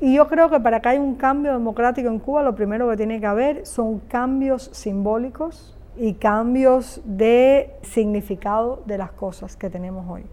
Y 0.00 0.14
yo 0.14 0.28
creo 0.28 0.50
que 0.50 0.60
para 0.60 0.80
que 0.80 0.90
haya 0.90 1.00
un 1.00 1.14
cambio 1.14 1.52
democrático 1.52 2.08
en 2.08 2.18
Cuba, 2.18 2.42
lo 2.42 2.54
primero 2.54 2.88
que 2.90 2.96
tiene 2.96 3.18
que 3.18 3.26
haber 3.26 3.64
son 3.66 4.00
cambios 4.00 4.68
simbólicos 4.72 5.74
y 5.96 6.14
cambios 6.14 7.00
de 7.04 7.74
significado 7.82 8.82
de 8.84 8.98
las 8.98 9.12
cosas 9.12 9.56
que 9.56 9.70
tenemos 9.70 10.04
hoy. 10.08 10.24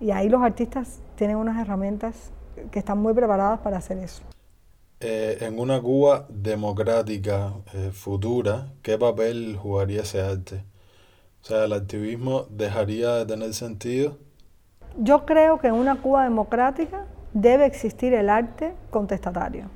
Y 0.00 0.10
ahí 0.12 0.30
los 0.30 0.42
artistas 0.42 1.02
tienen 1.16 1.36
unas 1.36 1.60
herramientas 1.60 2.32
que 2.70 2.78
están 2.78 2.98
muy 2.98 3.12
preparadas 3.12 3.60
para 3.60 3.76
hacer 3.76 3.98
eso. 3.98 4.22
Eh, 5.00 5.38
en 5.40 5.58
una 5.58 5.80
Cuba 5.80 6.26
democrática 6.30 7.52
eh, 7.74 7.90
futura, 7.92 8.68
¿qué 8.82 8.96
papel 8.96 9.58
jugaría 9.60 10.02
ese 10.02 10.22
arte? 10.22 10.64
O 11.42 11.44
sea, 11.44 11.64
¿el 11.64 11.72
activismo 11.72 12.46
dejaría 12.50 13.16
de 13.16 13.26
tener 13.26 13.52
sentido? 13.52 14.16
Yo 14.96 15.26
creo 15.26 15.58
que 15.58 15.66
en 15.66 15.74
una 15.74 15.96
Cuba 15.96 16.24
democrática 16.24 17.06
debe 17.34 17.66
existir 17.66 18.14
el 18.14 18.28
arte 18.28 18.74
contestatario, 18.90 19.66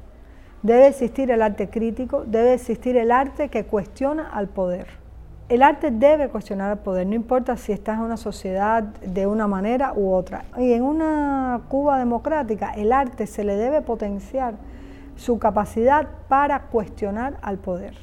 debe 0.63 0.89
existir 0.89 1.31
el 1.31 1.43
arte 1.43 1.69
crítico, 1.69 2.25
debe 2.25 2.55
existir 2.55 2.97
el 2.97 3.11
arte 3.11 3.49
que 3.49 3.65
cuestiona 3.65 4.29
al 4.31 4.49
poder. 4.49 4.87
El 5.49 5.63
arte 5.63 5.93
debe 5.93 6.29
cuestionar 6.29 6.73
al 6.73 6.79
poder, 6.79 7.07
no 7.07 7.15
importa 7.15 7.57
si 7.57 7.71
estás 7.71 7.99
en 7.99 8.05
una 8.05 8.17
sociedad 8.17 8.83
de 8.83 9.29
una 9.29 9.47
manera 9.47 9.93
u 9.95 10.13
otra. 10.13 10.45
Y 10.59 10.73
en 10.73 10.83
una 10.83 11.61
Cuba 11.69 11.99
democrática, 11.99 12.73
el 12.75 12.93
arte 12.93 13.29
se 13.29 13.45
le 13.45 13.55
debe 13.55 13.81
potenciar 13.81 14.55
su 15.15 15.39
capacidad 15.39 16.09
para 16.29 16.63
cuestionar 16.63 17.39
al 17.43 17.59
poder. 17.59 17.95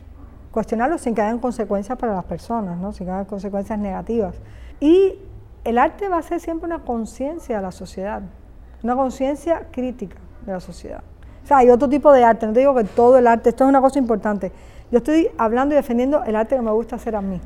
Cuestionarlo 0.52 0.98
sin 0.98 1.16
que 1.16 1.22
hayan 1.22 1.40
consecuencias 1.40 1.98
para 1.98 2.14
las 2.14 2.26
personas, 2.26 2.78
¿no? 2.78 2.94
sin 2.94 3.08
que 3.08 3.12
hayan 3.12 3.26
consecuencias 3.26 3.78
negativas. 3.78 4.36
Y 4.80 5.20
el 5.64 5.78
arte 5.78 6.10
va 6.10 6.20
a 6.20 6.22
ser 6.22 6.40
siempre 6.40 6.68
una 6.68 6.80
conciencia 6.80 7.58
de 7.58 7.62
la 7.62 7.72
sociedad, 7.72 8.22
una 8.84 8.96
conciencia 8.96 9.68
crítica 9.72 10.18
de 10.46 10.52
la 10.52 10.60
sociedad. 10.60 11.04
O 11.44 11.48
sea, 11.48 11.58
hay 11.58 11.70
otro 11.70 11.90
tipo 11.90 12.12
de 12.12 12.24
arte, 12.24 12.46
no 12.46 12.54
te 12.54 12.60
digo 12.60 12.76
que 12.76 12.84
todo 12.84 13.18
el 13.18 13.28
arte, 13.28 13.50
esto 13.50 13.64
es 13.64 13.70
una 13.70 13.82
cosa 13.82 14.00
importante. 14.00 14.52
Yo 14.92 14.98
estoy 14.98 15.30
hablando 15.38 15.74
y 15.74 15.78
defendiendo 15.78 16.24
el 16.24 16.36
arte 16.36 16.56
que 16.56 16.62
me 16.62 16.72
gusta 16.72 16.98
hacer 16.98 17.16
a 17.16 17.22
mí. 17.22 17.42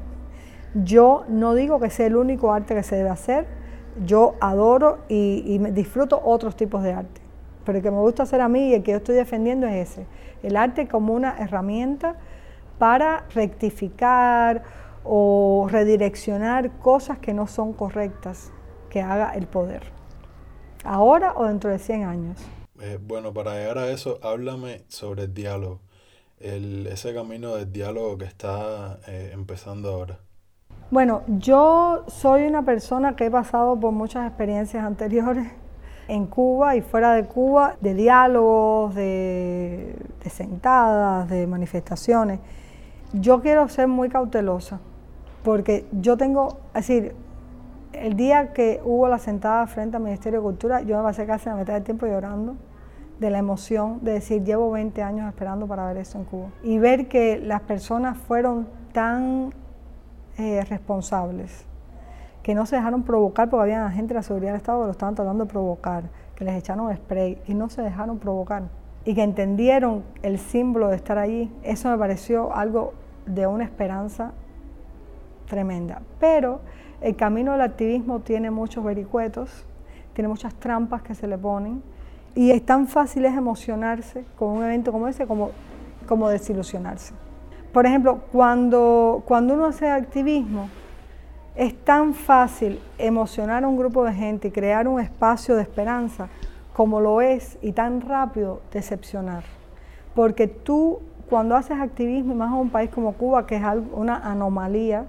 Yo 0.83 1.23
no 1.29 1.55
digo 1.55 1.79
que 1.79 1.89
sea 1.89 2.07
el 2.07 2.15
único 2.15 2.51
arte 2.51 2.75
que 2.75 2.83
se 2.83 2.95
debe 2.95 3.09
hacer, 3.09 3.47
yo 4.05 4.35
adoro 4.39 4.99
y, 5.07 5.57
disfruto 5.71 6.21
otros 6.23 6.55
tipos 6.55 6.83
de 6.83 6.93
arte. 6.93 7.21
Pero 7.65 7.77
el 7.77 7.83
que 7.83 7.91
me 7.91 7.99
gusta 7.99 8.23
hacer 8.23 8.41
a 8.41 8.47
mí 8.47 8.69
y 8.69 8.73
el 8.75 8.83
que 8.83 8.91
yo 8.91 8.97
estoy 8.97 9.15
defendiendo 9.15 9.67
es 9.67 9.91
ese. 9.91 10.05
El 10.43 10.55
arte 10.55 10.87
como 10.87 11.13
una 11.13 11.37
herramienta 11.39 12.15
para 12.77 13.25
rectificar 13.33 14.63
o 15.03 15.67
redireccionar 15.69 16.71
cosas 16.79 17.17
que 17.17 17.33
no 17.33 17.47
son 17.47 17.73
correctas 17.73 18.51
que 18.89 19.01
haga 19.01 19.31
el 19.31 19.47
poder. 19.47 19.96
Ahora 20.87 21.33
o 21.35 21.45
dentro 21.45 21.69
de 21.69 21.79
100 21.79 22.03
años. 22.03 22.39
Eh, 22.79 22.97
bueno, 23.01 23.33
para 23.33 23.53
llegar 23.53 23.77
a 23.77 23.89
eso, 23.89 24.19
háblame 24.21 24.83
sobre 24.87 25.23
el 25.23 25.33
diálogo 25.33 25.81
el, 26.39 26.87
ese 26.87 27.13
camino 27.13 27.55
de 27.55 27.65
diálogo 27.65 28.17
que 28.17 28.25
está 28.25 28.99
eh, 29.07 29.31
empezando 29.33 29.89
ahora? 29.89 30.19
Bueno, 30.89 31.23
yo 31.27 32.05
soy 32.07 32.43
una 32.43 32.63
persona 32.63 33.15
que 33.15 33.25
he 33.25 33.31
pasado 33.31 33.77
por 33.79 33.91
muchas 33.91 34.27
experiencias 34.27 34.83
anteriores 34.83 35.47
en 36.07 36.27
Cuba 36.27 36.75
y 36.75 36.81
fuera 36.81 37.13
de 37.13 37.25
Cuba, 37.25 37.75
de 37.81 37.93
diálogos, 37.93 38.95
de, 38.95 39.95
de 40.23 40.29
sentadas, 40.29 41.29
de 41.29 41.47
manifestaciones. 41.47 42.39
Yo 43.13 43.41
quiero 43.41 43.67
ser 43.67 43.87
muy 43.87 44.09
cautelosa, 44.09 44.79
porque 45.43 45.85
yo 45.91 46.17
tengo, 46.17 46.59
es 46.67 46.87
decir, 46.87 47.15
el 48.01 48.15
día 48.15 48.53
que 48.53 48.81
hubo 48.83 49.07
la 49.07 49.17
sentada 49.17 49.65
frente 49.67 49.97
al 49.97 50.03
Ministerio 50.03 50.39
de 50.39 50.43
Cultura, 50.43 50.81
yo 50.81 50.97
me 50.97 51.03
pasé 51.03 51.25
casi 51.25 51.49
la 51.49 51.55
mitad 51.55 51.73
del 51.73 51.83
tiempo 51.83 52.05
llorando 52.05 52.55
de 53.19 53.29
la 53.31 53.39
emoción 53.39 53.99
de 54.03 54.13
decir, 54.13 54.43
llevo 54.43 54.71
20 54.71 55.01
años 55.01 55.27
esperando 55.27 55.67
para 55.67 55.87
ver 55.87 55.97
eso 55.97 56.19
en 56.19 56.25
Cuba. 56.25 56.49
Y 56.63 56.77
ver 56.77 57.07
que 57.07 57.39
las 57.39 57.61
personas 57.61 58.17
fueron 58.17 58.67
tan 58.93 59.53
eh, 60.37 60.63
responsables, 60.69 61.65
que 62.43 62.53
no 62.53 62.65
se 62.65 62.75
dejaron 62.75 63.03
provocar 63.03 63.49
porque 63.49 63.63
había 63.63 63.89
gente 63.89 64.13
de 64.13 64.19
la 64.19 64.23
seguridad 64.23 64.51
del 64.51 64.57
Estado 64.57 64.81
que 64.81 64.85
lo 64.85 64.91
estaban 64.91 65.15
tratando 65.15 65.45
de 65.45 65.49
provocar, 65.49 66.03
que 66.35 66.45
les 66.45 66.55
echaron 66.55 66.95
spray 66.95 67.41
y 67.47 67.53
no 67.53 67.69
se 67.69 67.81
dejaron 67.81 68.19
provocar. 68.19 68.63
Y 69.03 69.15
que 69.15 69.23
entendieron 69.23 70.03
el 70.21 70.37
símbolo 70.37 70.89
de 70.89 70.97
estar 70.97 71.17
allí, 71.17 71.51
eso 71.63 71.89
me 71.89 71.97
pareció 71.97 72.53
algo 72.53 72.93
de 73.25 73.47
una 73.47 73.63
esperanza 73.63 74.33
tremenda. 75.47 76.01
Pero 76.19 76.59
el 77.01 77.15
camino 77.15 77.51
del 77.51 77.61
activismo 77.61 78.19
tiene 78.19 78.51
muchos 78.51 78.83
vericuetos, 78.83 79.65
tiene 80.13 80.27
muchas 80.27 80.53
trampas 80.55 81.01
que 81.01 81.15
se 81.15 81.27
le 81.27 81.37
ponen 81.37 81.81
y 82.35 82.51
es 82.51 82.65
tan 82.65 82.87
fácil 82.87 83.25
emocionarse 83.25 84.25
con 84.37 84.49
un 84.49 84.63
evento 84.63 84.91
como 84.91 85.07
ese 85.07 85.27
como, 85.27 85.51
como 86.07 86.29
desilusionarse. 86.29 87.13
Por 87.71 87.85
ejemplo, 87.85 88.21
cuando, 88.31 89.23
cuando 89.25 89.53
uno 89.53 89.65
hace 89.65 89.89
activismo, 89.89 90.69
es 91.55 91.75
tan 91.83 92.13
fácil 92.13 92.79
emocionar 92.97 93.63
a 93.63 93.67
un 93.67 93.77
grupo 93.77 94.03
de 94.03 94.13
gente 94.13 94.47
y 94.47 94.51
crear 94.51 94.87
un 94.87 94.99
espacio 94.99 95.55
de 95.55 95.63
esperanza 95.63 96.29
como 96.73 97.01
lo 97.01 97.21
es 97.21 97.57
y 97.61 97.71
tan 97.71 98.01
rápido 98.01 98.61
decepcionar. 98.71 99.43
Porque 100.13 100.47
tú 100.47 100.99
cuando 101.29 101.55
haces 101.55 101.79
activismo, 101.79 102.33
y 102.33 102.35
más 102.35 102.49
en 102.49 102.59
un 102.59 102.69
país 102.69 102.89
como 102.89 103.13
Cuba, 103.13 103.45
que 103.45 103.55
es 103.55 103.63
una 103.93 104.17
anomalía, 104.17 105.05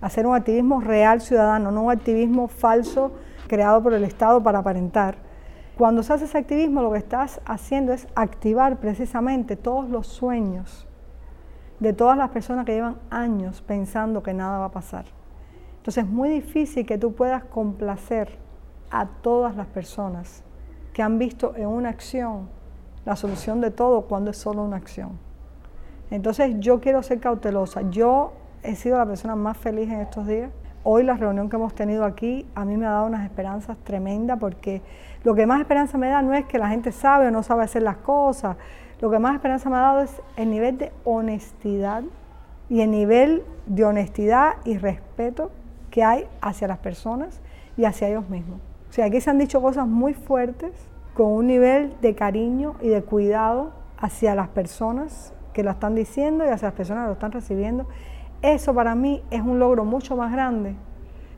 hacer 0.00 0.26
un 0.26 0.34
activismo 0.34 0.80
real 0.80 1.20
ciudadano, 1.20 1.70
no 1.70 1.82
un 1.82 1.92
activismo 1.92 2.48
falso 2.48 3.12
creado 3.48 3.82
por 3.82 3.92
el 3.94 4.04
Estado 4.04 4.42
para 4.42 4.60
aparentar, 4.60 5.16
cuando 5.80 6.02
se 6.02 6.12
hace 6.12 6.26
ese 6.26 6.36
activismo, 6.36 6.82
lo 6.82 6.92
que 6.92 6.98
estás 6.98 7.40
haciendo 7.46 7.94
es 7.94 8.06
activar 8.14 8.80
precisamente 8.80 9.56
todos 9.56 9.88
los 9.88 10.06
sueños 10.06 10.86
de 11.78 11.94
todas 11.94 12.18
las 12.18 12.28
personas 12.28 12.66
que 12.66 12.74
llevan 12.74 12.98
años 13.08 13.62
pensando 13.62 14.22
que 14.22 14.34
nada 14.34 14.58
va 14.58 14.66
a 14.66 14.70
pasar. 14.70 15.06
Entonces 15.78 16.04
es 16.04 16.10
muy 16.10 16.28
difícil 16.28 16.84
que 16.84 16.98
tú 16.98 17.14
puedas 17.14 17.44
complacer 17.44 18.36
a 18.90 19.06
todas 19.06 19.56
las 19.56 19.68
personas 19.68 20.44
que 20.92 21.00
han 21.00 21.18
visto 21.18 21.56
en 21.56 21.68
una 21.68 21.88
acción 21.88 22.50
la 23.06 23.16
solución 23.16 23.62
de 23.62 23.70
todo 23.70 24.02
cuando 24.02 24.32
es 24.32 24.36
solo 24.36 24.62
una 24.62 24.76
acción. 24.76 25.18
Entonces 26.10 26.56
yo 26.58 26.80
quiero 26.80 27.02
ser 27.02 27.20
cautelosa. 27.20 27.88
Yo 27.88 28.34
he 28.62 28.74
sido 28.76 28.98
la 28.98 29.06
persona 29.06 29.36
más 29.36 29.56
feliz 29.56 29.88
en 29.90 30.00
estos 30.00 30.26
días 30.26 30.50
Hoy 30.82 31.02
la 31.02 31.14
reunión 31.14 31.50
que 31.50 31.56
hemos 31.56 31.74
tenido 31.74 32.06
aquí 32.06 32.46
a 32.54 32.64
mí 32.64 32.78
me 32.78 32.86
ha 32.86 32.90
dado 32.90 33.06
unas 33.06 33.24
esperanzas 33.24 33.76
tremendas 33.84 34.38
porque 34.38 34.80
lo 35.24 35.34
que 35.34 35.44
más 35.44 35.60
esperanza 35.60 35.98
me 35.98 36.08
da 36.08 36.22
no 36.22 36.32
es 36.32 36.46
que 36.46 36.58
la 36.58 36.70
gente 36.70 36.90
sabe 36.90 37.26
o 37.26 37.30
no 37.30 37.42
sabe 37.42 37.64
hacer 37.64 37.82
las 37.82 37.98
cosas, 37.98 38.56
lo 38.98 39.10
que 39.10 39.18
más 39.18 39.34
esperanza 39.34 39.68
me 39.68 39.76
ha 39.76 39.80
dado 39.80 40.00
es 40.00 40.22
el 40.36 40.48
nivel 40.48 40.78
de 40.78 40.90
honestidad 41.04 42.02
y 42.70 42.80
el 42.80 42.90
nivel 42.90 43.42
de 43.66 43.84
honestidad 43.84 44.54
y 44.64 44.78
respeto 44.78 45.50
que 45.90 46.02
hay 46.02 46.26
hacia 46.40 46.66
las 46.66 46.78
personas 46.78 47.42
y 47.76 47.84
hacia 47.84 48.08
ellos 48.08 48.30
mismos. 48.30 48.58
O 48.88 48.92
sea, 48.92 49.04
aquí 49.04 49.20
se 49.20 49.28
han 49.28 49.36
dicho 49.36 49.60
cosas 49.60 49.86
muy 49.86 50.14
fuertes 50.14 50.72
con 51.12 51.26
un 51.26 51.46
nivel 51.46 51.94
de 52.00 52.14
cariño 52.14 52.76
y 52.80 52.88
de 52.88 53.02
cuidado 53.02 53.72
hacia 53.98 54.34
las 54.34 54.48
personas 54.48 55.34
que 55.52 55.62
lo 55.62 55.70
están 55.72 55.94
diciendo 55.94 56.46
y 56.46 56.48
hacia 56.48 56.68
las 56.68 56.74
personas 56.74 57.02
que 57.02 57.08
lo 57.08 57.12
están 57.12 57.32
recibiendo 57.32 57.86
eso 58.42 58.74
para 58.74 58.94
mí 58.94 59.22
es 59.30 59.42
un 59.42 59.58
logro 59.58 59.84
mucho 59.84 60.16
más 60.16 60.32
grande 60.32 60.74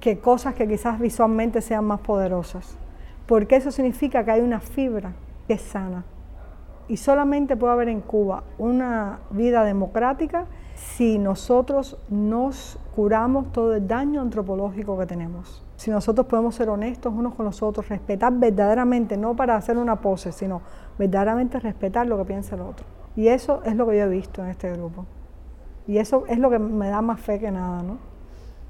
que 0.01 0.19
cosas 0.19 0.55
que 0.55 0.67
quizás 0.69 0.99
visualmente 0.99 1.61
sean 1.61 1.85
más 1.85 2.01
poderosas, 2.01 2.77
porque 3.27 3.57
eso 3.57 3.71
significa 3.71 4.25
que 4.25 4.33
hay 4.33 4.41
una 4.41 4.61
fibra 4.61 5.13
que 5.47 5.55
es 5.55 5.63
sana. 5.63 6.05
Y 6.89 6.97
solamente 6.97 7.57
puede 7.57 7.73
haber 7.73 7.89
en 7.89 8.01
Cuba 8.01 8.43
una 8.59 9.21
vida 9.31 9.65
democrática 9.65 10.47
si 10.75 11.19
nosotros 11.19 11.97
nos 12.09 12.79
curamos 12.95 13.53
todo 13.53 13.75
el 13.75 13.87
daño 13.87 14.21
antropológico 14.21 14.99
que 14.99 15.07
tenemos. 15.07 15.65
Si 15.77 15.91
nosotros 15.91 16.27
podemos 16.27 16.55
ser 16.55 16.69
honestos 16.69 17.13
unos 17.17 17.35
con 17.35 17.45
los 17.45 17.63
otros, 17.63 17.89
respetar 17.89 18.33
verdaderamente, 18.33 19.17
no 19.17 19.35
para 19.35 19.57
hacer 19.57 19.79
una 19.79 20.01
pose, 20.01 20.33
sino 20.33 20.63
verdaderamente 20.99 21.59
respetar 21.61 22.07
lo 22.07 22.19
que 22.19 22.25
piensa 22.25 22.57
el 22.57 22.63
otro. 22.63 22.85
Y 23.17 23.29
eso 23.29 23.63
es 23.65 23.77
lo 23.77 23.87
que 23.87 23.99
yo 23.99 24.05
he 24.05 24.09
visto 24.09 24.43
en 24.43 24.51
este 24.51 24.71
grupo. 24.73 25.07
Y 25.93 25.99
eso 25.99 26.25
es 26.27 26.39
lo 26.39 26.49
que 26.49 26.59
me 26.59 26.89
da 26.89 27.03
más 27.03 27.21
fe 27.21 27.39
que 27.39 27.51
nada, 27.51 27.83
¿no? 27.83 27.99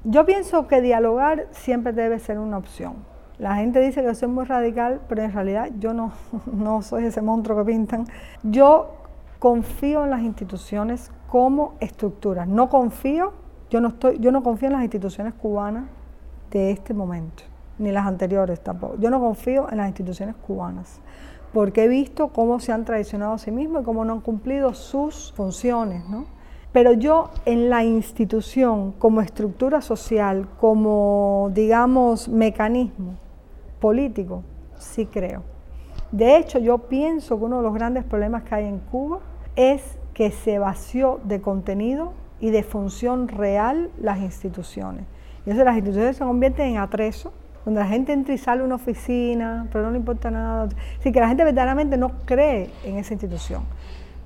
Yo 0.03 0.25
pienso 0.25 0.67
que 0.67 0.81
dialogar 0.81 1.47
siempre 1.51 1.93
debe 1.93 2.19
ser 2.19 2.37
una 2.37 2.57
opción. 2.57 2.95
La 3.39 3.55
gente 3.55 3.79
dice 3.79 4.01
que 4.01 4.07
yo 4.07 4.13
soy 4.13 4.27
muy 4.27 4.43
radical, 4.43 4.99
pero 5.07 5.23
en 5.23 5.31
realidad 5.31 5.69
yo 5.79 5.93
no, 5.93 6.11
no 6.51 6.81
soy 6.81 7.05
ese 7.05 7.21
monstruo 7.21 7.57
que 7.59 7.71
pintan. 7.71 8.07
Yo 8.43 8.89
confío 9.39 10.03
en 10.03 10.09
las 10.09 10.21
instituciones 10.21 11.13
como 11.29 11.75
estructuras. 11.79 12.45
No 12.45 12.67
confío, 12.67 13.31
yo 13.69 13.79
no, 13.79 13.87
estoy, 13.87 14.19
yo 14.19 14.33
no 14.33 14.43
confío 14.43 14.67
en 14.67 14.73
las 14.73 14.83
instituciones 14.83 15.33
cubanas 15.33 15.85
de 16.51 16.71
este 16.71 16.93
momento, 16.93 17.43
ni 17.79 17.93
las 17.93 18.05
anteriores 18.05 18.59
tampoco. 18.59 18.97
Yo 18.99 19.09
no 19.09 19.21
confío 19.21 19.71
en 19.71 19.77
las 19.77 19.87
instituciones 19.87 20.35
cubanas, 20.35 20.99
porque 21.53 21.85
he 21.85 21.87
visto 21.87 22.33
cómo 22.33 22.59
se 22.59 22.73
han 22.73 22.83
traicionado 22.83 23.31
a 23.31 23.37
sí 23.37 23.49
mismos 23.49 23.83
y 23.83 23.85
cómo 23.85 24.03
no 24.03 24.11
han 24.11 24.19
cumplido 24.19 24.73
sus 24.73 25.31
funciones, 25.31 26.03
¿no? 26.09 26.42
Pero 26.73 26.91
yo 26.91 27.29
en 27.45 27.69
la 27.69 27.83
institución, 27.83 28.93
como 28.93 29.21
estructura 29.21 29.79
social, 29.81 30.47
como, 30.59 31.51
digamos, 31.53 32.27
mecanismo 32.27 33.13
político, 33.79 34.43
sí 34.79 35.05
creo. 35.05 35.43
De 36.11 36.35
hecho, 36.35 36.57
yo 36.57 36.79
pienso 36.79 37.37
que 37.37 37.45
uno 37.45 37.57
de 37.57 37.63
los 37.63 37.75
grandes 37.75 38.03
problemas 38.03 38.41
que 38.43 38.55
hay 38.55 38.65
en 38.65 38.79
Cuba 38.79 39.19
es 39.55 39.99
que 40.15 40.31
se 40.31 40.57
vació 40.57 41.19
de 41.23 41.41
contenido 41.41 42.13
y 42.39 42.49
de 42.49 42.63
función 42.63 43.27
real 43.27 43.91
las 44.01 44.19
instituciones. 44.19 45.05
Y 45.45 45.51
entonces 45.51 45.65
las 45.65 45.75
instituciones 45.75 46.17
se 46.17 46.23
convierten 46.23 46.69
en 46.69 46.77
atrezo, 46.77 47.33
donde 47.65 47.81
la 47.81 47.87
gente 47.87 48.13
entra 48.13 48.33
y 48.33 48.39
sale 48.39 48.63
una 48.63 48.75
oficina, 48.75 49.67
pero 49.71 49.85
no 49.85 49.91
le 49.91 49.97
importa 49.97 50.31
nada. 50.31 50.69
Así 50.99 51.11
que 51.11 51.19
la 51.19 51.27
gente 51.27 51.43
verdaderamente 51.43 51.97
no 51.97 52.13
cree 52.25 52.71
en 52.83 52.97
esa 52.97 53.13
institución 53.13 53.63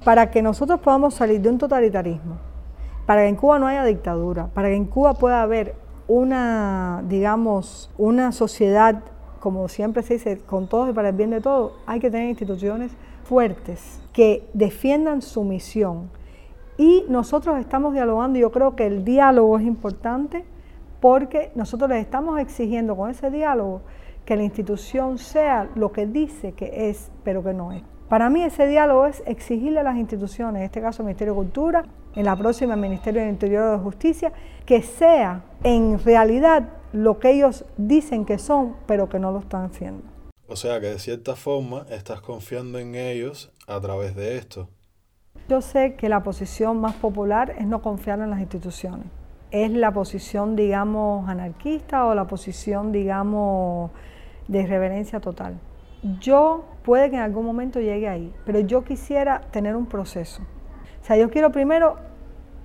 para 0.08 0.32
que 0.32 0.42
nosotros 0.42 0.80
podamos 0.80 1.16
salir 1.16 1.42
de 1.42 1.50
un 1.50 1.58
totalitarismo, 1.58 2.38
para 3.06 3.24
que 3.24 3.28
en 3.28 3.36
Cuba 3.36 3.60
no 3.60 3.68
haya 3.68 3.84
dictadura, 3.84 4.48
para 4.54 4.70
que 4.70 4.76
en 4.76 4.86
Cuba 4.86 5.16
pueda 5.16 5.42
haber 5.42 5.76
una, 6.08 7.04
digamos, 7.10 7.92
una 7.98 8.32
sociedad, 8.32 9.04
como 9.42 9.68
siempre 9.68 10.04
se 10.04 10.14
dice, 10.14 10.38
con 10.38 10.70
todos 10.70 10.92
y 10.92 10.94
para 10.94 11.10
el 11.10 11.16
bien 11.18 11.32
de 11.32 11.42
todos, 11.42 11.74
hay 11.86 12.00
que 12.00 12.10
tener 12.10 12.30
instituciones 12.30 12.94
fuertes 13.26 14.00
que 14.14 14.48
defiendan 14.54 15.22
su 15.22 15.44
misión. 15.44 16.10
Y 16.78 17.04
nosotros 17.10 17.60
estamos 17.60 17.92
dialogando, 17.92 18.40
yo 18.40 18.50
creo 18.50 18.78
que 18.78 18.88
el 18.88 19.04
diálogo 19.04 19.60
es 19.60 19.66
importante 19.66 20.46
porque 21.02 21.52
nosotros 21.54 21.90
les 21.90 22.00
estamos 22.00 22.40
exigiendo 22.40 22.96
con 22.96 23.10
ese 23.10 23.30
diálogo 23.30 23.82
que 24.24 24.38
la 24.38 24.44
institución 24.44 25.18
sea 25.18 25.70
lo 25.76 25.92
que 25.92 26.08
dice 26.08 26.54
que 26.54 26.90
es, 26.90 27.12
pero 27.26 27.44
que 27.44 27.54
no 27.54 27.74
es. 27.74 27.97
Para 28.10 28.30
mí 28.30 28.42
ese 28.42 28.68
diálogo 28.68 29.06
es 29.06 29.22
exigirle 29.26 29.82
a 29.82 29.84
las 29.84 29.98
instituciones, 29.98 30.60
en 30.62 30.66
este 30.66 30.80
caso 30.80 31.02
el 31.02 31.08
Ministerio 31.08 31.34
de 31.34 31.38
Cultura, 31.38 31.84
en 32.16 32.24
la 32.24 32.38
próxima 32.38 32.76
el 32.76 32.80
Ministerio 32.80 33.20
del 33.20 33.32
Interior 33.32 33.78
de 33.78 33.84
Justicia, 33.84 34.32
que 34.66 34.82
sea 34.82 35.44
en 35.64 36.00
realidad 36.00 36.70
lo 36.94 37.20
que 37.20 37.32
ellos 37.32 37.66
dicen 37.76 38.24
que 38.24 38.40
son, 38.40 38.78
pero 38.86 39.10
que 39.10 39.20
no 39.20 39.34
lo 39.34 39.40
están 39.40 39.66
haciendo. 39.66 40.04
O 40.48 40.56
sea 40.56 40.80
que 40.80 40.88
de 40.88 41.00
cierta 41.00 41.36
forma 41.36 41.86
estás 41.90 42.22
confiando 42.22 42.80
en 42.80 42.96
ellos 42.96 43.52
a 43.68 43.78
través 43.82 44.16
de 44.16 44.38
esto. 44.38 44.70
Yo 45.50 45.62
sé 45.62 45.96
que 45.96 46.08
la 46.08 46.24
posición 46.24 46.80
más 46.80 46.96
popular 46.96 47.56
es 47.60 47.68
no 47.68 47.82
confiar 47.82 48.20
en 48.20 48.30
las 48.30 48.40
instituciones. 48.40 49.06
Es 49.52 49.70
la 49.72 49.92
posición, 49.92 50.56
digamos, 50.56 51.28
anarquista 51.28 52.06
o 52.06 52.16
la 52.16 52.26
posición, 52.26 52.94
digamos, 52.94 53.92
de 54.48 54.62
irreverencia 54.62 55.20
total. 55.20 55.60
Yo 56.22 56.64
puede 56.88 57.10
que 57.10 57.18
en 57.18 57.22
algún 57.22 57.46
momento 57.46 57.82
llegue 57.82 58.08
ahí, 58.08 58.34
pero 58.46 58.62
yo 58.62 58.86
quisiera 58.86 59.42
tener 59.52 59.76
un 59.76 59.88
proceso. 59.88 60.42
O 61.02 61.06
sea, 61.06 61.18
yo 61.18 61.30
quiero 61.30 61.52
primero 61.52 61.98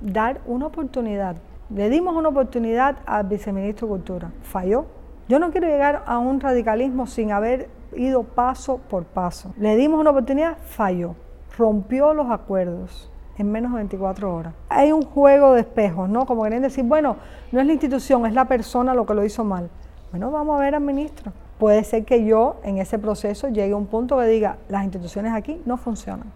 dar 0.00 0.40
una 0.46 0.66
oportunidad. 0.66 1.34
Le 1.70 1.90
dimos 1.90 2.14
una 2.14 2.28
oportunidad 2.28 2.98
al 3.04 3.26
viceministro 3.26 3.88
de 3.88 3.90
Cultura, 3.94 4.30
falló. 4.42 4.86
Yo 5.28 5.40
no 5.40 5.50
quiero 5.50 5.66
llegar 5.66 6.04
a 6.06 6.18
un 6.18 6.38
radicalismo 6.38 7.08
sin 7.08 7.32
haber 7.32 7.68
ido 7.96 8.22
paso 8.22 8.78
por 8.88 9.06
paso. 9.06 9.52
Le 9.58 9.74
dimos 9.74 9.98
una 9.98 10.10
oportunidad, 10.10 10.56
falló. 10.66 11.16
Rompió 11.58 12.14
los 12.14 12.30
acuerdos 12.30 13.10
en 13.38 13.50
menos 13.50 13.72
de 13.72 13.78
24 13.78 14.32
horas. 14.32 14.54
Hay 14.68 14.92
un 14.92 15.02
juego 15.02 15.54
de 15.54 15.62
espejos, 15.62 16.08
¿no? 16.08 16.26
Como 16.26 16.44
querían 16.44 16.62
decir, 16.62 16.84
bueno, 16.84 17.16
no 17.50 17.58
es 17.58 17.66
la 17.66 17.72
institución, 17.72 18.24
es 18.26 18.34
la 18.34 18.44
persona 18.44 18.94
lo 18.94 19.04
que 19.04 19.14
lo 19.14 19.24
hizo 19.24 19.42
mal. 19.42 19.68
Bueno, 20.12 20.30
vamos 20.30 20.60
a 20.60 20.62
ver 20.62 20.76
al 20.76 20.82
ministro 20.82 21.32
puede 21.62 21.84
ser 21.84 22.04
que 22.04 22.24
yo 22.24 22.56
en 22.64 22.78
ese 22.78 22.98
proceso 22.98 23.46
llegue 23.46 23.72
a 23.72 23.76
un 23.76 23.86
punto 23.86 24.18
que 24.18 24.26
diga, 24.26 24.56
las 24.68 24.82
instituciones 24.82 25.32
aquí 25.32 25.62
no 25.64 25.76
funcionan 25.76 26.26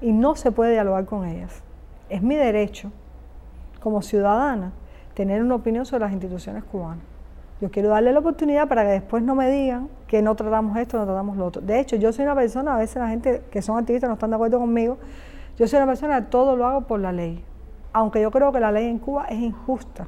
y 0.00 0.12
no 0.12 0.36
se 0.36 0.52
puede 0.52 0.70
dialogar 0.70 1.06
con 1.06 1.26
ellas. 1.26 1.64
Es 2.08 2.22
mi 2.22 2.36
derecho 2.36 2.92
como 3.80 4.00
ciudadana 4.00 4.70
tener 5.14 5.42
una 5.42 5.56
opinión 5.56 5.84
sobre 5.86 6.04
las 6.04 6.12
instituciones 6.12 6.62
cubanas. 6.62 7.02
Yo 7.60 7.68
quiero 7.72 7.88
darle 7.88 8.12
la 8.12 8.20
oportunidad 8.20 8.68
para 8.68 8.84
que 8.84 8.92
después 8.92 9.24
no 9.24 9.34
me 9.34 9.50
digan 9.50 9.88
que 10.06 10.22
no 10.22 10.36
tratamos 10.36 10.76
esto, 10.76 10.98
no 10.98 11.04
tratamos 11.04 11.36
lo 11.36 11.46
otro. 11.46 11.60
De 11.60 11.80
hecho, 11.80 11.96
yo 11.96 12.12
soy 12.12 12.24
una 12.24 12.36
persona, 12.36 12.76
a 12.76 12.78
veces 12.78 12.94
la 12.98 13.08
gente 13.08 13.42
que 13.50 13.60
son 13.60 13.76
activistas 13.76 14.06
no 14.06 14.14
están 14.14 14.30
de 14.30 14.36
acuerdo 14.36 14.60
conmigo, 14.60 14.98
yo 15.58 15.66
soy 15.66 15.78
una 15.78 15.86
persona 15.88 16.20
que 16.20 16.26
todo 16.28 16.54
lo 16.54 16.64
hago 16.64 16.82
por 16.82 17.00
la 17.00 17.10
ley. 17.10 17.42
Aunque 17.92 18.22
yo 18.22 18.30
creo 18.30 18.52
que 18.52 18.60
la 18.60 18.70
ley 18.70 18.86
en 18.86 19.00
Cuba 19.00 19.24
es 19.24 19.40
injusta 19.40 20.06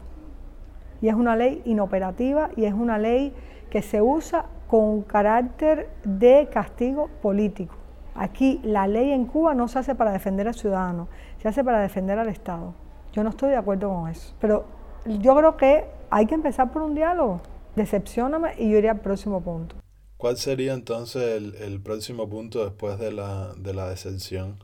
y 1.03 1.09
es 1.09 1.17
una 1.17 1.35
ley 1.35 1.63
inoperativa 1.65 2.51
y 2.55 2.67
es 2.67 2.75
una 2.75 2.97
ley 2.97 3.35
que 3.71 3.83
se 3.83 4.03
usa 4.03 4.47
con 4.69 5.03
carácter 5.03 5.89
de 6.05 6.49
castigo 6.53 7.09
político. 7.23 7.75
Aquí 8.15 8.61
la 8.65 8.89
ley 8.89 9.13
en 9.13 9.27
Cuba 9.27 9.55
no 9.55 9.69
se 9.69 9.79
hace 9.79 9.95
para 9.95 10.13
defender 10.13 10.49
al 10.49 10.55
ciudadano, 10.55 11.09
se 11.39 11.49
hace 11.49 11.63
para 11.63 11.81
defender 11.81 12.19
al 12.19 12.29
Estado. 12.29 12.75
Yo 13.13 13.23
no 13.23 13.31
estoy 13.31 13.51
de 13.51 13.57
acuerdo 13.57 13.89
con 13.91 14.09
eso. 14.09 14.35
Pero 14.41 14.65
yo 15.07 15.37
creo 15.37 15.57
que 15.57 15.85
hay 16.11 16.27
que 16.27 16.35
empezar 16.35 16.73
por 16.73 16.83
un 16.83 16.95
diálogo. 16.95 17.41
Decepcioname 17.77 18.55
y 18.59 18.71
yo 18.71 18.79
iría 18.79 18.93
al 18.93 19.01
próximo 19.01 19.41
punto. 19.43 19.77
¿Cuál 20.17 20.39
sería 20.39 20.73
entonces 20.73 21.43
el, 21.61 21.81
próximo 21.83 22.29
punto 22.29 22.65
después 22.65 22.99
de 22.99 23.13
la, 23.13 23.53
de 23.59 23.75
la 23.75 23.89
decepción? 23.89 24.57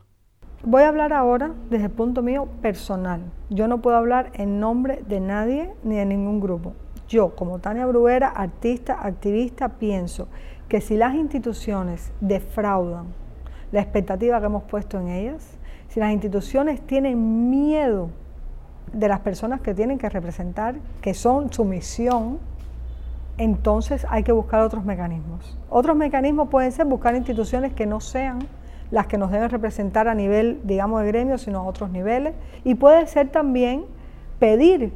Voy 0.63 0.81
a 0.83 0.87
hablar 0.87 1.13
ahora 1.13 1.53
desde 1.69 1.85
el 1.85 1.91
punto 1.91 2.23
mío 2.23 2.47
personal. 2.61 3.21
Yo 3.49 3.67
no 3.67 3.81
puedo 3.81 3.97
hablar 3.97 4.31
en 4.33 4.59
nombre 4.59 5.03
de 5.07 5.19
nadie 5.19 5.71
ni 5.83 5.97
de 5.97 6.05
ningún 6.05 6.39
grupo. 6.39 6.73
Yo, 7.07 7.35
como 7.35 7.59
Tania 7.59 7.85
Bruera, 7.85 8.29
artista, 8.29 8.97
activista, 9.01 9.69
pienso 9.69 10.27
que 10.67 10.81
si 10.81 10.97
las 10.97 11.15
instituciones 11.15 12.11
defraudan 12.21 13.07
la 13.71 13.81
expectativa 13.81 14.39
que 14.39 14.45
hemos 14.45 14.63
puesto 14.63 14.99
en 14.99 15.09
ellas, 15.09 15.57
si 15.89 15.99
las 15.99 16.11
instituciones 16.11 16.81
tienen 16.81 17.49
miedo 17.49 18.09
de 18.91 19.07
las 19.07 19.19
personas 19.19 19.61
que 19.61 19.73
tienen 19.73 19.97
que 19.97 20.09
representar, 20.09 20.75
que 21.01 21.13
son 21.13 21.51
su 21.51 21.65
misión, 21.65 22.39
entonces 23.37 24.05
hay 24.09 24.23
que 24.23 24.31
buscar 24.31 24.61
otros 24.61 24.85
mecanismos. 24.85 25.57
Otros 25.69 25.97
mecanismos 25.97 26.49
pueden 26.49 26.71
ser 26.71 26.85
buscar 26.85 27.15
instituciones 27.15 27.73
que 27.73 27.85
no 27.85 27.99
sean 27.99 28.39
las 28.91 29.07
que 29.07 29.17
nos 29.17 29.31
deben 29.31 29.49
representar 29.49 30.07
a 30.07 30.13
nivel, 30.13 30.61
digamos, 30.63 31.01
de 31.01 31.07
gremio, 31.07 31.37
sino 31.39 31.59
a 31.59 31.63
otros 31.63 31.89
niveles. 31.89 32.35
Y 32.63 32.75
puede 32.75 33.07
ser 33.07 33.29
también 33.29 33.85
pedir 34.37 34.93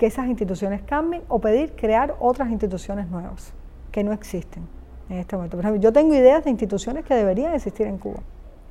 que 0.00 0.06
esas 0.06 0.28
instituciones 0.28 0.80
cambien 0.80 1.22
o 1.28 1.40
pedir 1.40 1.76
crear 1.76 2.16
otras 2.20 2.50
instituciones 2.50 3.06
nuevas 3.08 3.52
que 3.92 4.02
no 4.02 4.14
existen 4.14 4.66
en 5.10 5.18
este 5.18 5.36
momento. 5.36 5.58
Por 5.58 5.66
ejemplo, 5.66 5.82
yo 5.82 5.92
tengo 5.92 6.14
ideas 6.14 6.42
de 6.42 6.48
instituciones 6.48 7.04
que 7.04 7.12
deberían 7.12 7.52
existir 7.52 7.86
en 7.86 7.98
Cuba 7.98 8.20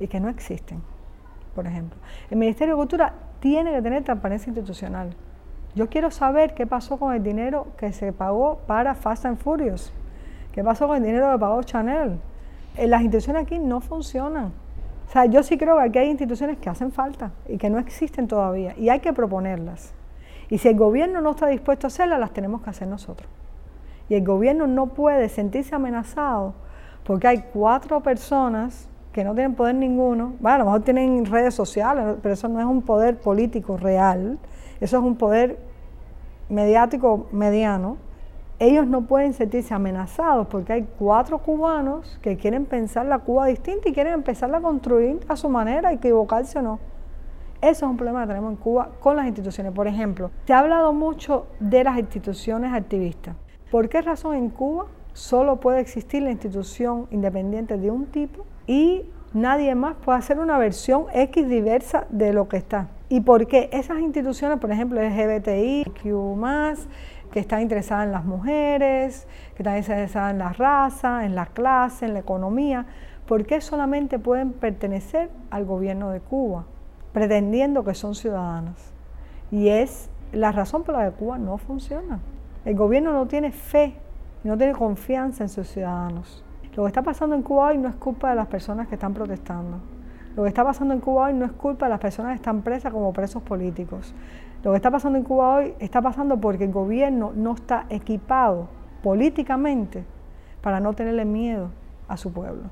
y 0.00 0.08
que 0.08 0.18
no 0.18 0.28
existen. 0.28 0.82
Por 1.54 1.68
ejemplo, 1.68 1.96
el 2.32 2.36
Ministerio 2.36 2.74
de 2.74 2.78
Cultura 2.78 3.14
tiene 3.38 3.70
que 3.70 3.80
tener 3.80 4.02
transparencia 4.02 4.50
institucional. 4.50 5.14
Yo 5.76 5.88
quiero 5.88 6.10
saber 6.10 6.52
qué 6.52 6.66
pasó 6.66 6.98
con 6.98 7.14
el 7.14 7.22
dinero 7.22 7.68
que 7.76 7.92
se 7.92 8.12
pagó 8.12 8.62
para 8.66 8.96
Fast 8.96 9.24
and 9.24 9.38
Furious, 9.38 9.92
qué 10.50 10.64
pasó 10.64 10.88
con 10.88 10.96
el 10.96 11.04
dinero 11.04 11.30
que 11.30 11.38
pagó 11.38 11.62
Chanel. 11.62 12.18
Eh, 12.76 12.88
las 12.88 13.02
instituciones 13.02 13.44
aquí 13.44 13.60
no 13.60 13.80
funcionan. 13.80 14.46
O 15.06 15.12
sea, 15.12 15.26
yo 15.26 15.44
sí 15.44 15.56
creo 15.56 15.76
que 15.76 15.84
aquí 15.84 15.98
hay 16.00 16.10
instituciones 16.10 16.58
que 16.58 16.68
hacen 16.68 16.90
falta 16.90 17.30
y 17.46 17.56
que 17.56 17.70
no 17.70 17.78
existen 17.78 18.26
todavía 18.26 18.74
y 18.76 18.88
hay 18.88 18.98
que 18.98 19.12
proponerlas. 19.12 19.94
Y 20.50 20.58
si 20.58 20.68
el 20.68 20.76
gobierno 20.76 21.20
no 21.20 21.30
está 21.30 21.46
dispuesto 21.46 21.86
a 21.86 21.88
hacerlas, 21.88 22.18
las 22.18 22.32
tenemos 22.32 22.60
que 22.60 22.70
hacer 22.70 22.88
nosotros. 22.88 23.28
Y 24.08 24.16
el 24.16 24.24
gobierno 24.24 24.66
no 24.66 24.88
puede 24.88 25.28
sentirse 25.28 25.74
amenazado 25.74 26.54
porque 27.04 27.28
hay 27.28 27.44
cuatro 27.52 28.00
personas 28.00 28.88
que 29.12 29.24
no 29.24 29.34
tienen 29.34 29.54
poder 29.54 29.74
ninguno, 29.74 30.34
bueno, 30.40 30.54
a 30.54 30.58
lo 30.58 30.64
mejor 30.66 30.82
tienen 30.82 31.24
redes 31.24 31.54
sociales, 31.54 32.16
pero 32.22 32.34
eso 32.34 32.48
no 32.48 32.60
es 32.60 32.66
un 32.66 32.82
poder 32.82 33.18
político 33.18 33.76
real, 33.76 34.38
eso 34.80 34.98
es 34.98 35.02
un 35.02 35.16
poder 35.16 35.58
mediático 36.48 37.26
mediano. 37.32 37.96
Ellos 38.58 38.86
no 38.86 39.02
pueden 39.02 39.32
sentirse 39.32 39.72
amenazados 39.72 40.46
porque 40.48 40.74
hay 40.74 40.86
cuatro 40.98 41.38
cubanos 41.38 42.18
que 42.22 42.36
quieren 42.36 42.66
pensar 42.66 43.06
la 43.06 43.20
Cuba 43.20 43.46
distinta 43.46 43.88
y 43.88 43.92
quieren 43.92 44.12
empezarla 44.12 44.58
a 44.58 44.60
construir 44.60 45.20
a 45.28 45.36
su 45.36 45.48
manera, 45.48 45.92
equivocarse 45.92 46.58
o 46.58 46.62
no. 46.62 46.78
Eso 47.62 47.84
es 47.84 47.90
un 47.90 47.98
problema 47.98 48.22
que 48.22 48.28
tenemos 48.28 48.52
en 48.52 48.56
Cuba 48.56 48.88
con 49.00 49.16
las 49.16 49.26
instituciones. 49.26 49.74
Por 49.74 49.86
ejemplo, 49.86 50.30
se 50.46 50.54
ha 50.54 50.60
hablado 50.60 50.94
mucho 50.94 51.46
de 51.60 51.84
las 51.84 51.98
instituciones 51.98 52.72
activistas. 52.72 53.36
¿Por 53.70 53.90
qué 53.90 54.00
razón 54.00 54.34
en 54.34 54.48
Cuba 54.48 54.86
solo 55.12 55.60
puede 55.60 55.80
existir 55.80 56.22
la 56.22 56.30
institución 56.30 57.06
independiente 57.10 57.76
de 57.76 57.90
un 57.90 58.06
tipo 58.06 58.46
y 58.66 59.04
nadie 59.34 59.74
más 59.74 59.94
puede 59.96 60.18
hacer 60.18 60.38
una 60.38 60.56
versión 60.56 61.04
X 61.12 61.48
diversa 61.48 62.06
de 62.08 62.32
lo 62.32 62.48
que 62.48 62.56
está? 62.56 62.88
¿Y 63.10 63.20
por 63.20 63.46
qué 63.46 63.68
esas 63.72 63.98
instituciones, 64.00 64.58
por 64.58 64.70
ejemplo, 64.72 64.98
LGBTI, 65.02 65.84
Q+, 66.02 66.38
que 67.30 67.40
están 67.40 67.60
interesadas 67.60 68.06
en 68.06 68.12
las 68.12 68.24
mujeres, 68.24 69.28
que 69.54 69.62
están 69.62 69.76
interesadas 69.76 70.32
en 70.32 70.38
la 70.38 70.54
raza, 70.54 71.26
en 71.26 71.34
la 71.34 71.44
clase, 71.44 72.06
en 72.06 72.14
la 72.14 72.20
economía, 72.20 72.86
¿por 73.26 73.44
qué 73.44 73.60
solamente 73.60 74.18
pueden 74.18 74.52
pertenecer 74.52 75.28
al 75.50 75.66
gobierno 75.66 76.10
de 76.10 76.20
Cuba, 76.20 76.64
pretendiendo 77.12 77.84
que 77.84 77.94
son 77.94 78.14
ciudadanos? 78.14 78.76
Y 79.50 79.68
es 79.68 80.10
la 80.32 80.52
razón 80.52 80.84
por 80.84 80.96
la 80.96 81.10
que 81.10 81.16
Cuba 81.16 81.38
no 81.38 81.58
funciona. 81.58 82.20
El 82.64 82.76
gobierno 82.76 83.12
no 83.12 83.26
tiene 83.26 83.52
fe, 83.52 83.94
no 84.44 84.56
tiene 84.56 84.72
confianza 84.72 85.44
en 85.44 85.48
sus 85.48 85.68
ciudadanos. 85.68 86.44
Lo 86.76 86.84
que 86.84 86.88
está 86.88 87.02
pasando 87.02 87.34
en 87.34 87.42
Cuba 87.42 87.68
hoy 87.68 87.78
no 87.78 87.88
es 87.88 87.96
culpa 87.96 88.30
de 88.30 88.36
las 88.36 88.46
personas 88.46 88.86
que 88.88 88.94
están 88.94 89.12
protestando. 89.12 89.78
Lo 90.36 90.44
que 90.44 90.48
está 90.48 90.62
pasando 90.62 90.94
en 90.94 91.00
Cuba 91.00 91.26
hoy 91.26 91.34
no 91.34 91.44
es 91.44 91.52
culpa 91.52 91.86
de 91.86 91.90
las 91.90 92.00
personas 92.00 92.32
que 92.32 92.36
están 92.36 92.62
presas 92.62 92.92
como 92.92 93.12
presos 93.12 93.42
políticos. 93.42 94.14
Lo 94.62 94.70
que 94.70 94.76
está 94.76 94.90
pasando 94.90 95.18
en 95.18 95.24
Cuba 95.24 95.56
hoy 95.56 95.74
está 95.80 96.00
pasando 96.00 96.40
porque 96.40 96.64
el 96.64 96.72
gobierno 96.72 97.32
no 97.34 97.54
está 97.54 97.86
equipado 97.90 98.68
políticamente 99.02 100.04
para 100.62 100.78
no 100.78 100.92
tenerle 100.92 101.24
miedo 101.24 101.70
a 102.06 102.16
su 102.16 102.32
pueblo. 102.32 102.70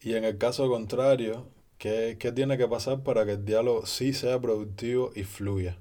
Y 0.00 0.14
en 0.14 0.24
el 0.24 0.38
caso 0.38 0.68
contrario, 0.68 1.46
¿qué, 1.78 2.32
tiene 2.34 2.58
que 2.58 2.66
pasar 2.66 3.00
para 3.00 3.24
que 3.24 3.32
el 3.32 3.44
diálogo 3.44 3.86
sí 3.86 4.12
sea 4.12 4.38
productivo 4.38 5.10
y 5.14 5.22
fluya? 5.22 5.76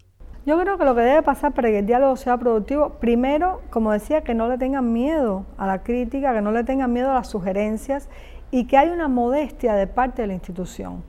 Yo 0.46 0.58
creo 0.60 0.78
que 0.78 0.86
lo 0.86 0.96
que 0.96 1.02
debe 1.02 1.24
pasar 1.24 1.54
para 1.54 1.70
que 1.70 1.80
el 1.80 1.86
diálogo 1.86 2.16
sea 2.16 2.38
productivo, 2.38 3.00
primero, 3.00 3.62
como 3.70 3.92
decía, 3.92 4.22
que 4.22 4.34
no 4.34 4.48
le 4.48 4.58
tengan 4.58 4.94
miedo 4.94 5.46
a 5.58 5.68
la 5.68 5.84
crítica, 5.84 6.34
que 6.34 6.42
no 6.42 6.52
le 6.52 6.64
tengan 6.64 6.94
miedo 6.94 7.12
a 7.12 7.16
las 7.16 7.28
sugerencias 7.28 8.08
y 8.50 8.66
que 8.66 8.78
hay 8.78 8.90
una 8.90 9.10
modestia 9.10 9.74
de 9.74 9.88
parte 9.88 10.22
de 10.22 10.30
la 10.30 10.36
institución. 10.36 11.04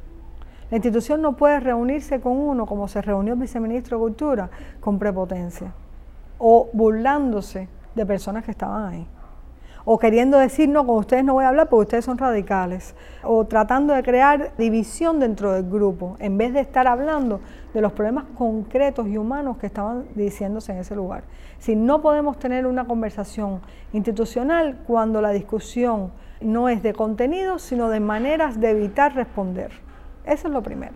La 0.70 0.76
institución 0.78 1.22
no 1.22 1.36
puede 1.36 1.60
reunirse 1.60 2.20
con 2.20 2.36
uno 2.36 2.66
como 2.66 2.88
se 2.88 3.00
reunió 3.00 3.34
el 3.34 3.40
viceministro 3.40 3.96
de 3.96 4.02
Cultura 4.02 4.50
con 4.80 4.98
prepotencia 4.98 5.72
o 6.38 6.68
burlándose 6.72 7.68
de 7.94 8.06
personas 8.06 8.44
que 8.44 8.50
estaban 8.50 8.92
ahí 8.92 9.06
o 9.90 9.98
queriendo 9.98 10.36
decir, 10.36 10.68
no, 10.68 10.86
con 10.86 10.98
ustedes 10.98 11.24
no 11.24 11.32
voy 11.32 11.46
a 11.46 11.48
hablar 11.48 11.70
porque 11.70 11.84
ustedes 11.84 12.04
son 12.04 12.18
radicales, 12.18 12.94
o 13.22 13.46
tratando 13.46 13.94
de 13.94 14.02
crear 14.02 14.54
división 14.58 15.18
dentro 15.18 15.54
del 15.54 15.62
grupo, 15.66 16.14
en 16.18 16.36
vez 16.36 16.52
de 16.52 16.60
estar 16.60 16.86
hablando 16.86 17.40
de 17.72 17.80
los 17.80 17.92
problemas 17.92 18.24
concretos 18.36 19.08
y 19.08 19.16
humanos 19.16 19.56
que 19.56 19.64
estaban 19.64 20.04
diciéndose 20.14 20.72
en 20.72 20.78
ese 20.80 20.94
lugar. 20.94 21.24
Si 21.58 21.74
no 21.74 22.02
podemos 22.02 22.38
tener 22.38 22.66
una 22.66 22.84
conversación 22.86 23.62
institucional 23.94 24.76
cuando 24.86 25.22
la 25.22 25.30
discusión 25.30 26.12
no 26.42 26.68
es 26.68 26.82
de 26.82 26.92
contenido, 26.92 27.58
sino 27.58 27.88
de 27.88 28.00
maneras 28.00 28.60
de 28.60 28.72
evitar 28.72 29.14
responder. 29.14 29.70
Eso 30.26 30.48
es 30.48 30.52
lo 30.52 30.62
primero. 30.62 30.92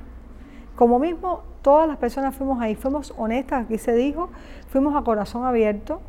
Como 0.77 0.99
mismo, 0.99 1.45
todas 1.63 1.89
las 1.89 1.97
personas 1.97 2.37
fuimos 2.37 2.61
ahí, 2.61 2.75
fuimos 2.75 3.15
honestas, 3.17 3.65
aquí 3.65 3.79
se 3.79 3.95
dijo, 3.95 4.29
fuimos 4.69 4.95
a 4.95 5.03
corazón 5.03 5.47
abierto, 5.47 6.03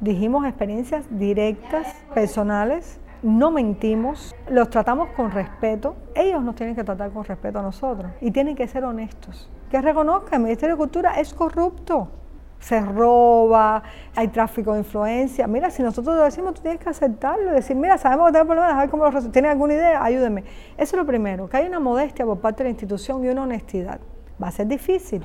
dijimos 0.00 0.46
experiencias 0.46 1.06
directas, 1.10 1.94
personales, 2.14 3.00
no 3.22 3.50
mentimos, 3.50 4.34
los 4.48 4.70
tratamos 4.70 5.10
con 5.10 5.30
respeto, 5.30 5.96
ellos 6.14 6.42
nos 6.42 6.54
tienen 6.54 6.74
que 6.74 6.84
tratar 6.84 7.10
con 7.10 7.24
respeto 7.24 7.58
a 7.58 7.62
nosotros 7.62 8.10
y 8.20 8.30
tienen 8.30 8.56
que 8.56 8.66
ser 8.66 8.84
honestos. 8.84 9.50
Que 9.70 9.80
reconozca, 9.80 10.36
el 10.36 10.42
Ministerio 10.42 10.74
de 10.76 10.78
Cultura 10.78 11.20
es 11.20 11.34
corrupto, 11.34 12.08
se 12.58 12.80
roba, 12.80 13.82
hay 14.14 14.28
tráfico 14.28 14.72
de 14.72 14.80
influencia. 14.80 15.46
Mira, 15.46 15.70
si 15.70 15.82
nosotros 15.82 16.16
lo 16.16 16.24
decimos, 16.24 16.54
tú 16.54 16.62
tienes 16.62 16.80
que 16.80 16.88
aceptarlo 16.88 17.50
decir, 17.52 17.76
mira, 17.76 17.98
sabemos 17.98 18.26
que 18.28 18.32
tenemos 18.32 18.54
problemas, 18.54 18.74
a 18.74 18.80
ver 18.80 18.90
cómo 18.90 19.08
los 19.08 19.32
¿Tienes 19.32 19.50
alguna 19.50 19.74
idea? 19.74 20.02
Ayúdeme. 20.02 20.44
Eso 20.76 20.96
es 20.96 21.00
lo 21.00 21.06
primero, 21.06 21.48
que 21.48 21.58
hay 21.58 21.66
una 21.66 21.80
modestia 21.80 22.24
por 22.24 22.38
parte 22.40 22.62
de 22.62 22.64
la 22.64 22.70
institución 22.70 23.24
y 23.24 23.28
una 23.28 23.42
honestidad. 23.42 24.00
Va 24.42 24.48
a 24.48 24.50
ser 24.50 24.66
difícil, 24.66 25.24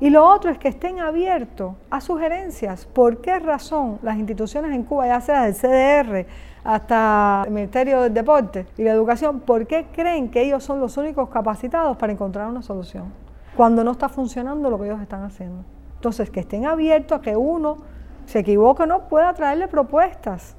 y 0.00 0.08
lo 0.08 0.26
otro 0.26 0.50
es 0.50 0.58
que 0.58 0.68
estén 0.68 0.98
abiertos 0.98 1.74
a 1.90 2.00
sugerencias. 2.00 2.86
¿Por 2.86 3.20
qué 3.20 3.38
razón 3.38 3.98
las 4.02 4.16
instituciones 4.16 4.72
en 4.74 4.82
Cuba, 4.84 5.06
ya 5.06 5.20
sea 5.20 5.42
del 5.42 5.54
CDR 5.54 6.26
hasta 6.64 7.42
el 7.46 7.52
Ministerio 7.52 8.00
del 8.00 8.14
Deporte 8.14 8.66
y 8.78 8.82
la 8.82 8.92
Educación, 8.92 9.40
por 9.40 9.66
qué 9.66 9.86
creen 9.92 10.30
que 10.30 10.42
ellos 10.42 10.64
son 10.64 10.80
los 10.80 10.96
únicos 10.96 11.28
capacitados 11.28 11.98
para 11.98 12.12
encontrar 12.12 12.48
una 12.48 12.62
solución 12.62 13.12
cuando 13.56 13.84
no 13.84 13.90
está 13.90 14.08
funcionando 14.08 14.70
lo 14.70 14.78
que 14.78 14.86
ellos 14.86 15.02
están 15.02 15.22
haciendo? 15.22 15.64
Entonces, 15.96 16.30
que 16.30 16.40
estén 16.40 16.64
abiertos 16.64 17.18
a 17.18 17.20
que 17.20 17.36
uno 17.36 17.76
se 18.24 18.38
equivoque 18.38 18.84
o 18.84 18.86
no 18.86 19.08
pueda 19.08 19.34
traerle 19.34 19.68
propuestas. 19.68 20.56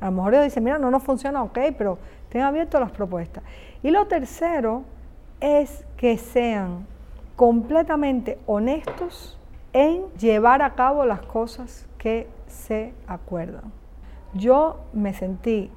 A 0.00 0.06
lo 0.06 0.12
mejor 0.12 0.34
ellos 0.34 0.46
dicen, 0.46 0.64
mira, 0.64 0.78
no 0.78 0.90
nos 0.90 1.04
funciona, 1.04 1.44
ok, 1.44 1.58
pero 1.78 1.98
estén 2.24 2.42
abiertos 2.42 2.80
a 2.80 2.80
las 2.80 2.90
propuestas. 2.90 3.44
Y 3.84 3.90
lo 3.92 4.06
tercero 4.06 4.82
es 5.38 5.84
que 5.96 6.18
sean 6.18 6.86
completamente 7.40 8.38
honestos 8.44 9.38
en 9.72 10.02
llevar 10.18 10.60
a 10.60 10.74
cabo 10.74 11.06
las 11.06 11.22
cosas 11.22 11.88
que 11.96 12.28
se 12.48 12.92
acuerdan. 13.06 13.72
Yo 14.34 14.80
me 14.92 15.14
sentí 15.14 15.70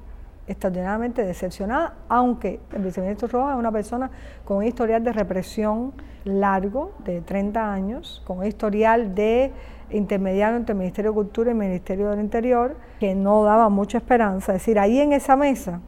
extraordinariamente 0.46 1.24
decepcionada, 1.24 1.94
aunque 2.10 2.60
el 2.70 2.82
viceministro 2.82 3.28
Rojas 3.28 3.54
es 3.54 3.58
una 3.58 3.72
persona 3.72 4.10
con 4.44 4.58
un 4.58 4.64
historial 4.64 5.02
de 5.02 5.14
represión 5.14 5.94
largo, 6.24 6.92
de 7.02 7.22
30 7.22 7.72
años, 7.72 8.22
con 8.26 8.40
un 8.40 8.44
historial 8.44 9.14
de 9.14 9.50
intermediario 9.88 10.58
entre 10.58 10.74
el 10.74 10.78
Ministerio 10.78 11.12
de 11.12 11.14
Cultura 11.14 11.48
y 11.48 11.52
el 11.52 11.58
Ministerio 11.58 12.10
del 12.10 12.20
Interior, 12.20 12.76
que 13.00 13.14
no 13.14 13.42
daba 13.42 13.70
mucha 13.70 13.96
esperanza. 13.96 14.52
Es 14.52 14.60
decir, 14.60 14.78
ahí 14.78 15.00
en 15.00 15.14
esa 15.14 15.34
mesa, 15.34 15.80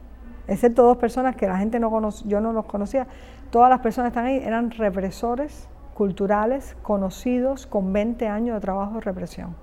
excepto 0.47 0.81
dos 0.81 0.97
personas 0.97 1.35
que 1.35 1.45
la 1.45 1.59
gente 1.59 1.79
no 1.79 2.09
yo 2.25 2.41
no 2.41 2.51
los 2.51 2.65
conocía, 2.65 3.05
todas 3.51 3.69
las 3.69 3.79
personas 3.79 4.11
que 4.11 4.19
están 4.19 4.25
ahí 4.25 4.37
eran 4.37 4.71
represores 4.71 5.69
culturales 5.93 6.75
conocidos 6.83 7.65
con 7.65 7.91
20 7.91 8.27
años 8.27 8.55
de 8.55 8.61
trabajo 8.61 8.95
de 8.95 9.01
represión. 9.01 9.55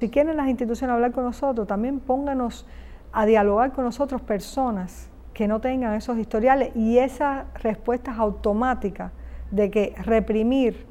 Si 0.00 0.08
quieren 0.08 0.36
las 0.36 0.48
instituciones 0.48 0.94
hablar 0.94 1.12
con 1.12 1.24
nosotros, 1.24 1.66
también 1.66 1.98
pónganos 1.98 2.66
a 3.12 3.26
dialogar 3.26 3.72
con 3.72 3.84
nosotros 3.84 4.22
personas 4.22 5.10
que 5.34 5.48
no 5.48 5.60
tengan 5.60 5.94
esos 5.94 6.18
historiales 6.18 6.74
y 6.76 6.98
esas 6.98 7.46
respuestas 7.54 8.18
automáticas 8.18 9.12
de 9.50 9.70
que 9.70 9.94
reprimir, 9.98 10.86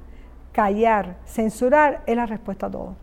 callar, 0.52 1.20
censurar 1.26 2.04
es 2.06 2.16
la 2.16 2.26
respuesta 2.26 2.68
a 2.68 2.72
todo. 2.72 2.96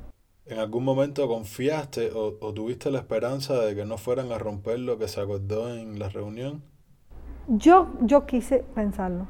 ¿En 0.47 0.59
algún 0.59 0.85
momento 0.85 1.27
confiaste 1.27 2.11
o, 2.13 2.37
o, 2.41 2.53
tuviste 2.53 2.91
la 2.91 2.99
esperanza 2.99 3.59
de 3.61 3.75
que 3.75 3.87
no 3.87 3.97
fueran 3.97 4.31
a 4.33 4.39
romper 4.39 4.79
lo 4.79 4.99
que 4.99 5.09
se 5.09 5.21
acordó 5.21 5.75
en 5.75 5.99
la 5.99 6.11
reunión? 6.11 6.63
Yo, 7.49 7.89
yo 8.01 8.27
quise 8.27 8.65
pensarlo. 8.75 9.27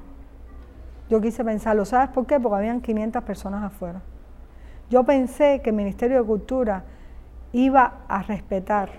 Yo 1.11 1.21
quise 1.21 1.45
pensarlo. 1.45 1.85
¿Sabes 1.85 2.09
por 2.11 2.27
qué? 2.27 2.39
Porque 2.39 2.57
habían 2.57 2.81
500 2.81 3.23
personas 3.25 3.65
afuera. 3.65 4.03
Yo 4.91 5.05
pensé 5.05 5.61
que 5.63 5.71
el 5.71 5.77
Ministerio 5.77 6.19
de 6.19 6.25
Cultura 6.25 6.85
iba 7.53 8.01
a 8.09 8.23
respetar 8.23 8.91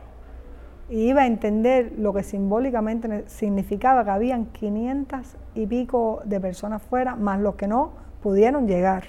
y 0.90 1.10
iba 1.10 1.24
a 1.24 1.28
entender 1.28 1.94
lo 1.98 2.14
que 2.14 2.24
simbólicamente 2.24 3.28
significaba 3.28 4.04
que 4.04 4.12
habían 4.12 4.46
500 4.48 5.38
y 5.56 5.68
pico 5.68 6.22
de 6.26 6.40
personas 6.40 6.84
afuera, 6.84 7.16
más 7.16 7.40
los 7.40 7.56
que 7.56 7.68
no 7.68 7.92
pudieron 8.22 8.68
llegar, 8.68 9.06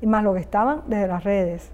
y 0.00 0.06
más 0.06 0.22
los 0.22 0.34
que 0.34 0.40
estaban 0.40 0.82
desde 0.86 1.08
las 1.08 1.24
redes, 1.24 1.72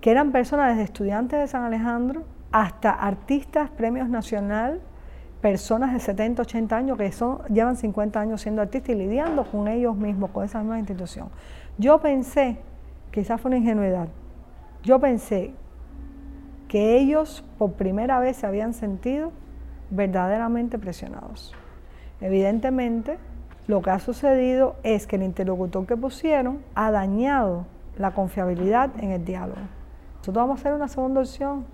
que 0.00 0.10
eran 0.10 0.32
personas 0.32 0.70
desde 0.70 0.84
estudiantes 0.84 1.38
de 1.38 1.46
San 1.48 1.64
Alejandro 1.64 2.24
hasta 2.50 2.90
artistas, 2.90 3.70
premios 3.70 4.08
nacional, 4.08 4.80
personas 5.40 5.92
de 5.92 6.00
70, 6.00 6.42
80 6.42 6.76
años 6.76 6.98
que 6.98 7.12
son, 7.12 7.38
llevan 7.48 7.76
50 7.76 8.20
años 8.20 8.40
siendo 8.40 8.62
artistas 8.62 8.90
y 8.90 8.94
lidiando 8.98 9.44
con 9.44 9.68
ellos 9.68 9.96
mismos, 9.96 10.30
con 10.30 10.44
esa 10.44 10.58
misma 10.60 10.78
institución. 10.78 11.28
Yo 11.78 11.98
pensé, 12.00 12.58
quizás 13.12 13.40
fue 13.40 13.50
una 13.50 13.58
ingenuidad, 13.58 14.08
yo 14.82 14.98
pensé 14.98 15.52
que 16.66 16.98
ellos 16.98 17.44
por 17.56 17.72
primera 17.72 18.18
vez 18.18 18.36
se 18.36 18.46
habían 18.46 18.74
sentido 18.74 19.32
verdaderamente 19.90 20.78
presionados. 20.78 21.54
Evidentemente, 22.20 23.18
lo 23.68 23.80
que 23.80 23.90
ha 23.90 24.00
sucedido 24.00 24.76
es 24.82 25.06
que 25.06 25.16
el 25.16 25.22
interlocutor 25.22 25.86
que 25.86 25.96
pusieron 25.96 26.62
ha 26.74 26.90
dañado 26.90 27.66
la 27.96 28.10
confiabilidad 28.12 28.90
en 28.98 29.12
el 29.12 29.24
diálogo. 29.24 29.60
Nosotros 30.18 30.34
vamos 30.34 30.58
a 30.58 30.60
hacer 30.60 30.72
una 30.74 30.88
segunda 30.88 31.20
opción. 31.20 31.64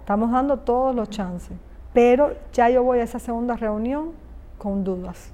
Estamos 0.00 0.30
dando 0.30 0.58
todos 0.58 0.94
los 0.94 1.08
chances 1.10 1.56
pero 1.96 2.36
ya 2.52 2.68
yo 2.68 2.82
voy 2.82 2.98
a 2.98 3.04
esa 3.04 3.18
segunda 3.18 3.56
reunión 3.56 4.12
con 4.58 4.84
dudas. 4.84 5.32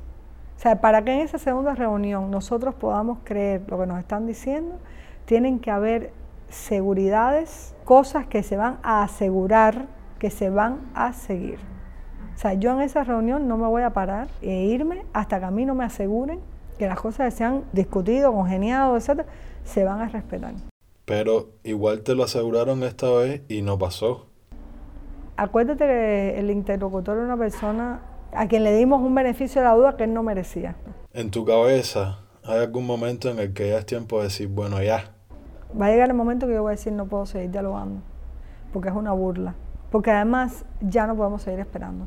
O 0.57 0.61
sea, 0.61 0.81
para 0.81 1.03
que 1.03 1.13
en 1.13 1.19
esa 1.19 1.37
segunda 1.37 1.75
reunión 1.75 2.31
nosotros 2.31 2.77
podamos 2.77 3.19
creer 3.25 3.63
lo 3.67 3.81
que 3.81 3.87
nos 3.89 3.99
están 3.99 4.29
diciendo, 4.29 4.77
tienen 5.25 5.59
que 5.59 5.73
haber 5.73 6.13
seguridades, 6.51 7.75
cosas 7.85 8.29
que 8.29 8.45
se 8.45 8.57
van 8.57 8.79
a 8.85 9.03
asegurar 9.03 9.87
que 10.21 10.31
se 10.31 10.51
van 10.51 10.89
a 10.95 11.13
seguir. 11.13 11.59
O 12.37 12.39
sea, 12.39 12.55
yo 12.55 12.71
en 12.71 12.83
esa 12.83 13.03
reunión 13.03 13.49
no 13.49 13.57
me 13.57 13.67
voy 13.67 13.83
a 13.83 13.91
parar 13.91 14.29
e 14.41 14.67
irme 14.67 15.05
hasta 15.13 15.41
que 15.41 15.47
a 15.47 15.51
mí 15.51 15.65
no 15.65 15.75
me 15.75 15.83
aseguren 15.83 16.39
que 16.79 16.87
las 16.87 17.01
cosas 17.01 17.33
que 17.33 17.39
se 17.39 17.43
han 17.43 17.65
discutido, 17.73 18.33
congeniado, 18.33 18.97
etcétera, 18.97 19.27
se 19.65 19.83
van 19.83 20.01
a 20.01 20.09
respetar. 20.09 20.55
Pero 21.07 21.49
igual 21.65 22.03
te 22.03 22.15
lo 22.15 22.23
aseguraron 22.23 22.85
esta 22.85 23.11
vez 23.11 23.43
y 23.49 23.63
no 23.63 23.81
pasó. 23.81 24.29
Acuérdate 25.37 25.87
que 25.87 26.39
el 26.39 26.51
interlocutor 26.51 27.17
es 27.19 27.25
una 27.25 27.37
persona 27.37 28.01
a 28.33 28.47
quien 28.49 28.65
le 28.65 28.75
dimos 28.77 29.01
un 29.01 29.15
beneficio 29.15 29.63
de 29.63 29.69
la 29.69 29.75
duda 29.75 29.97
que 29.97 30.05
él 30.05 30.13
no 30.13 30.23
merecía. 30.23 30.77
En 31.15 31.31
tu 31.31 31.45
cabeza, 31.45 32.19
¿hay 32.45 32.61
algún 32.61 32.87
momento 32.87 33.31
en 33.31 33.39
el 33.39 33.53
que 33.53 33.71
ya 33.71 33.79
es 33.79 33.87
tiempo 33.87 34.19
de 34.19 34.25
decir, 34.25 34.49
bueno, 34.49 34.83
ya? 34.83 35.05
Va 35.81 35.87
a 35.87 35.91
llegar 35.91 36.11
el 36.11 36.15
momento 36.15 36.47
que 36.47 36.55
yo 36.55 36.63
voy 36.63 36.71
a 36.71 36.77
decir, 36.77 36.93
no 36.93 37.07
puedo 37.07 37.25
seguir 37.25 37.51
dialogando, 37.51 38.03
porque 38.73 38.91
es 38.91 38.95
una 38.95 39.13
burla. 39.13 39.55
Porque 39.91 40.11
además 40.11 40.65
ya 40.81 41.07
no 41.07 41.17
podemos 41.17 41.43
seguir 41.43 41.61
esperando. 41.61 42.07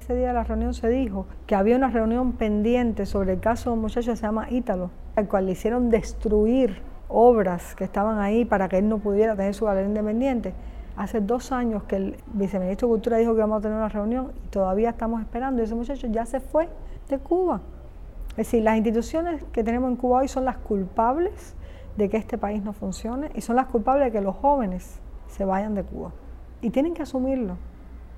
Ese 0.00 0.14
día 0.14 0.28
de 0.28 0.34
la 0.34 0.44
reunión 0.44 0.72
se 0.72 0.88
dijo 0.88 1.26
que 1.46 1.54
había 1.54 1.76
una 1.76 1.90
reunión 1.90 2.32
pendiente 2.32 3.04
sobre 3.04 3.34
el 3.34 3.40
caso 3.40 3.70
de 3.70 3.74
un 3.74 3.82
muchacho 3.82 4.10
que 4.10 4.16
se 4.16 4.22
llama 4.22 4.48
Ítalo, 4.50 4.90
al 5.16 5.28
cual 5.28 5.46
le 5.46 5.52
hicieron 5.52 5.90
destruir 5.90 6.82
obras 7.08 7.74
que 7.74 7.84
estaban 7.84 8.18
ahí 8.18 8.44
para 8.44 8.68
que 8.68 8.78
él 8.78 8.88
no 8.88 8.98
pudiera 8.98 9.36
tener 9.36 9.54
su 9.54 9.66
galería 9.66 9.88
independiente. 9.88 10.54
Hace 10.98 11.20
dos 11.20 11.52
años 11.52 11.84
que 11.84 11.94
el 11.94 12.16
viceministro 12.32 12.88
de 12.88 12.94
Cultura 12.94 13.18
dijo 13.18 13.32
que 13.36 13.40
vamos 13.40 13.58
a 13.58 13.60
tener 13.60 13.76
una 13.76 13.88
reunión 13.88 14.32
y 14.44 14.48
todavía 14.48 14.90
estamos 14.90 15.20
esperando. 15.20 15.62
Y 15.62 15.64
ese 15.64 15.76
muchacho 15.76 16.08
ya 16.08 16.26
se 16.26 16.40
fue 16.40 16.68
de 17.08 17.20
Cuba. 17.20 17.60
Es 18.30 18.38
decir, 18.38 18.64
las 18.64 18.76
instituciones 18.76 19.44
que 19.52 19.62
tenemos 19.62 19.90
en 19.90 19.96
Cuba 19.96 20.18
hoy 20.18 20.28
son 20.28 20.44
las 20.44 20.56
culpables 20.56 21.54
de 21.96 22.08
que 22.08 22.16
este 22.16 22.36
país 22.36 22.64
no 22.64 22.72
funcione 22.72 23.30
y 23.36 23.42
son 23.42 23.54
las 23.54 23.66
culpables 23.66 24.06
de 24.06 24.10
que 24.10 24.20
los 24.20 24.34
jóvenes 24.34 24.98
se 25.28 25.44
vayan 25.44 25.76
de 25.76 25.84
Cuba. 25.84 26.10
Y 26.62 26.70
tienen 26.70 26.94
que 26.94 27.02
asumirlo. 27.02 27.56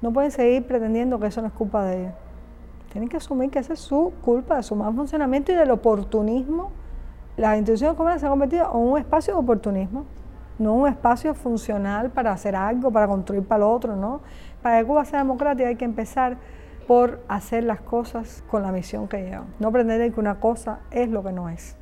No 0.00 0.10
pueden 0.10 0.30
seguir 0.30 0.66
pretendiendo 0.66 1.20
que 1.20 1.26
eso 1.26 1.42
no 1.42 1.48
es 1.48 1.52
culpa 1.52 1.84
de 1.84 2.00
ellos. 2.00 2.14
Tienen 2.92 3.10
que 3.10 3.18
asumir 3.18 3.50
que 3.50 3.58
esa 3.58 3.74
es 3.74 3.80
su 3.80 4.14
culpa, 4.24 4.56
de 4.56 4.62
su 4.62 4.74
mal 4.74 4.94
funcionamiento 4.94 5.52
y 5.52 5.54
del 5.54 5.70
oportunismo. 5.70 6.70
Las 7.36 7.58
instituciones 7.58 7.94
comunes 7.98 8.20
se 8.20 8.26
han 8.26 8.32
convertido 8.32 8.70
en 8.72 8.78
un 8.78 8.98
espacio 8.98 9.34
de 9.34 9.40
oportunismo, 9.40 10.06
no 10.60 10.74
un 10.74 10.86
espacio 10.86 11.34
funcional 11.34 12.10
para 12.10 12.32
hacer 12.32 12.54
algo, 12.54 12.90
para 12.92 13.08
construir 13.08 13.42
para 13.42 13.64
el 13.64 13.70
otro, 13.70 13.96
¿no? 13.96 14.20
Para 14.62 14.78
que 14.78 14.86
Cuba 14.86 15.04
sea 15.06 15.20
democrática 15.20 15.68
hay 15.68 15.76
que 15.76 15.86
empezar 15.86 16.36
por 16.86 17.20
hacer 17.28 17.64
las 17.64 17.80
cosas 17.80 18.44
con 18.48 18.62
la 18.62 18.70
misión 18.70 19.08
que 19.08 19.22
llevan. 19.22 19.46
No 19.58 19.72
pretender 19.72 20.12
que 20.12 20.20
una 20.20 20.38
cosa 20.38 20.80
es 20.90 21.08
lo 21.08 21.24
que 21.24 21.32
no 21.32 21.48
es. 21.48 21.76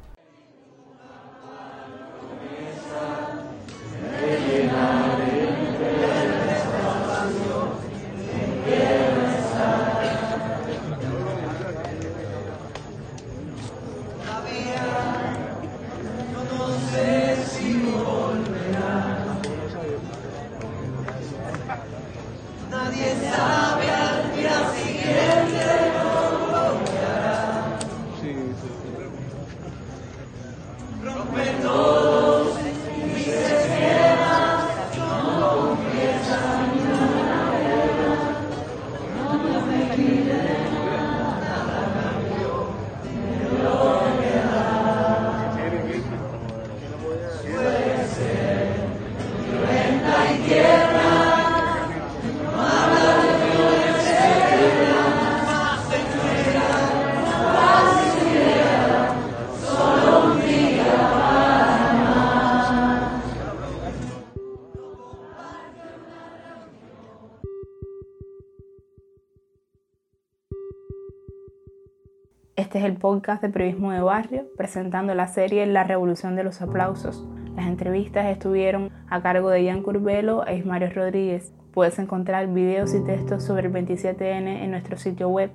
Este 72.69 72.81
es 72.81 72.85
el 72.85 72.99
podcast 72.99 73.41
de 73.41 73.49
Periodismo 73.49 73.93
de 73.93 74.03
Barrio, 74.03 74.45
presentando 74.55 75.15
la 75.15 75.27
serie 75.27 75.65
La 75.65 75.85
Revolución 75.85 76.37
de 76.37 76.45
los 76.45 76.61
Aplausos. 76.61 77.27
Las 77.57 77.67
entrevistas 77.67 78.27
estuvieron 78.27 78.91
a 79.09 79.23
cargo 79.23 79.49
de 79.49 79.65
Ian 79.65 79.83
Curbelo 79.83 80.47
e 80.47 80.59
Ismario 80.59 80.91
Rodríguez. 80.91 81.55
Puedes 81.73 81.99
encontrar 81.99 82.53
videos 82.53 82.93
y 82.93 83.03
textos 83.03 83.43
sobre 83.43 83.69
el 83.69 83.73
27N 83.73 84.63
en 84.63 84.71
nuestro 84.71 84.99
sitio 84.99 85.31
web 85.31 85.51